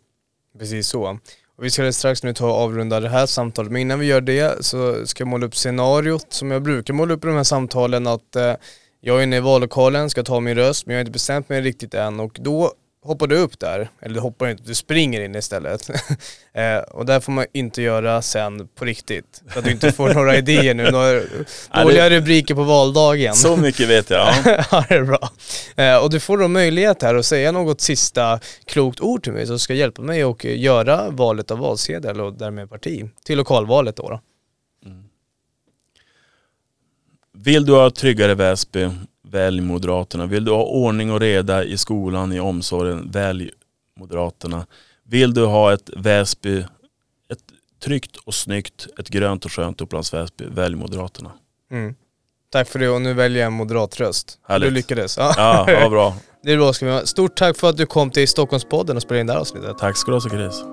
Precis 0.59 0.87
så. 0.87 1.19
Och 1.57 1.63
vi 1.63 1.69
ska 1.69 1.91
strax 1.91 2.23
nu 2.23 2.33
ta 2.33 2.45
och 2.45 2.55
avrunda 2.55 2.99
det 2.99 3.09
här 3.09 3.25
samtalet, 3.25 3.71
men 3.71 3.81
innan 3.81 3.99
vi 3.99 4.05
gör 4.05 4.21
det 4.21 4.65
så 4.65 5.05
ska 5.05 5.21
jag 5.21 5.27
måla 5.27 5.45
upp 5.45 5.55
scenariot 5.55 6.33
som 6.33 6.51
jag 6.51 6.63
brukar 6.63 6.93
måla 6.93 7.13
upp 7.13 7.23
i 7.23 7.27
de 7.27 7.35
här 7.35 7.43
samtalen 7.43 8.07
att 8.07 8.35
eh, 8.35 8.53
jag 9.01 9.19
är 9.19 9.23
inne 9.23 9.37
i 9.37 9.39
vallokalen, 9.39 10.09
ska 10.09 10.23
ta 10.23 10.39
min 10.39 10.55
röst, 10.55 10.85
men 10.85 10.93
jag 10.93 10.99
har 10.99 11.01
inte 11.01 11.11
bestämt 11.11 11.49
mig 11.49 11.61
riktigt 11.61 11.93
än 11.93 12.19
och 12.19 12.37
då 12.41 12.73
hoppar 13.05 13.27
du 13.27 13.37
upp 13.37 13.59
där, 13.59 13.89
eller 14.01 14.15
du 14.15 14.19
hoppar 14.21 14.47
inte, 14.47 14.63
du 14.63 14.75
springer 14.75 15.21
in 15.21 15.35
istället. 15.35 15.89
eh, 16.53 16.77
och 16.77 17.05
det 17.05 17.21
får 17.21 17.31
man 17.31 17.45
inte 17.53 17.81
göra 17.81 18.21
sen 18.21 18.67
på 18.67 18.85
riktigt, 18.85 19.43
så 19.53 19.59
att 19.59 19.65
du 19.65 19.71
inte 19.71 19.91
får 19.91 20.13
några 20.13 20.37
idéer 20.37 20.73
nu, 20.73 20.91
några 20.91 21.21
dåliga 21.83 22.09
rubriker 22.09 22.55
på 22.55 22.63
valdagen. 22.63 23.35
Så 23.35 23.57
mycket 23.57 23.89
vet 23.89 24.09
jag. 24.09 24.33
Ja. 24.71 24.85
det 24.89 24.95
är 24.95 25.03
bra. 25.03 25.29
Eh, 25.75 25.97
och 25.97 26.09
du 26.09 26.19
får 26.19 26.37
då 26.37 26.47
möjlighet 26.47 27.01
här 27.01 27.15
att 27.15 27.25
säga 27.25 27.51
något 27.51 27.81
sista 27.81 28.39
klokt 28.65 28.99
ord 28.99 29.23
till 29.23 29.33
mig 29.33 29.47
som 29.47 29.59
ska 29.59 29.73
hjälpa 29.73 30.01
mig 30.01 30.23
att 30.23 30.43
göra 30.43 31.09
valet 31.09 31.51
av 31.51 31.59
valsedel 31.59 32.21
och 32.21 32.33
därmed 32.33 32.69
parti 32.69 33.09
till 33.23 33.37
lokalvalet 33.37 33.95
då. 33.95 34.09
då. 34.09 34.19
Vill 37.37 37.65
du 37.65 37.73
ha 37.73 37.89
tryggare 37.89 38.35
Väsby, 38.35 38.89
välj 39.35 39.61
Moderaterna. 39.61 40.25
Vill 40.25 40.45
du 40.45 40.51
ha 40.51 40.63
ordning 40.63 41.11
och 41.11 41.19
reda 41.19 41.63
i 41.63 41.77
skolan, 41.77 42.33
i 42.33 42.39
omsorgen, 42.39 43.11
välj 43.11 43.49
Moderaterna. 43.99 44.65
Vill 45.03 45.33
du 45.33 45.45
ha 45.45 45.73
ett 45.73 45.89
Väsby, 45.97 46.59
ett 47.29 47.39
tryggt 47.83 48.15
och 48.15 48.33
snyggt, 48.33 48.87
ett 48.99 49.09
grönt 49.09 49.45
och 49.45 49.51
skönt 49.51 49.81
Upplands 49.81 50.13
Väsby, 50.13 50.45
välj 50.45 50.75
Moderaterna. 50.75 51.31
Mm. 51.71 51.95
Tack 52.51 52.67
för 52.67 52.79
det 52.79 52.89
och 52.89 53.01
nu 53.01 53.13
väljer 53.13 53.39
jag 53.39 53.47
en 53.47 53.53
moderat 53.53 53.99
röst. 53.99 54.39
Härligt. 54.47 54.69
Du 54.69 54.73
lyckades. 54.73 55.17
Ja. 55.17 55.33
Ja, 55.37 55.71
ja 55.71 55.89
bra. 55.89 56.15
det 56.43 56.51
är 56.51 56.57
bra. 56.57 57.05
Stort 57.05 57.35
tack 57.37 57.57
för 57.57 57.69
att 57.69 57.77
du 57.77 57.85
kom 57.85 58.11
till 58.11 58.27
Stockholmspodden 58.27 58.95
och 58.95 59.01
spelade 59.01 59.21
in 59.21 59.27
det 59.27 59.33
här 59.33 59.39
avsnittet. 59.39 59.77
Tack 59.77 59.97
ska 59.97 60.11
du 60.11 60.17
ha 60.17 60.29
Chris. 60.29 60.63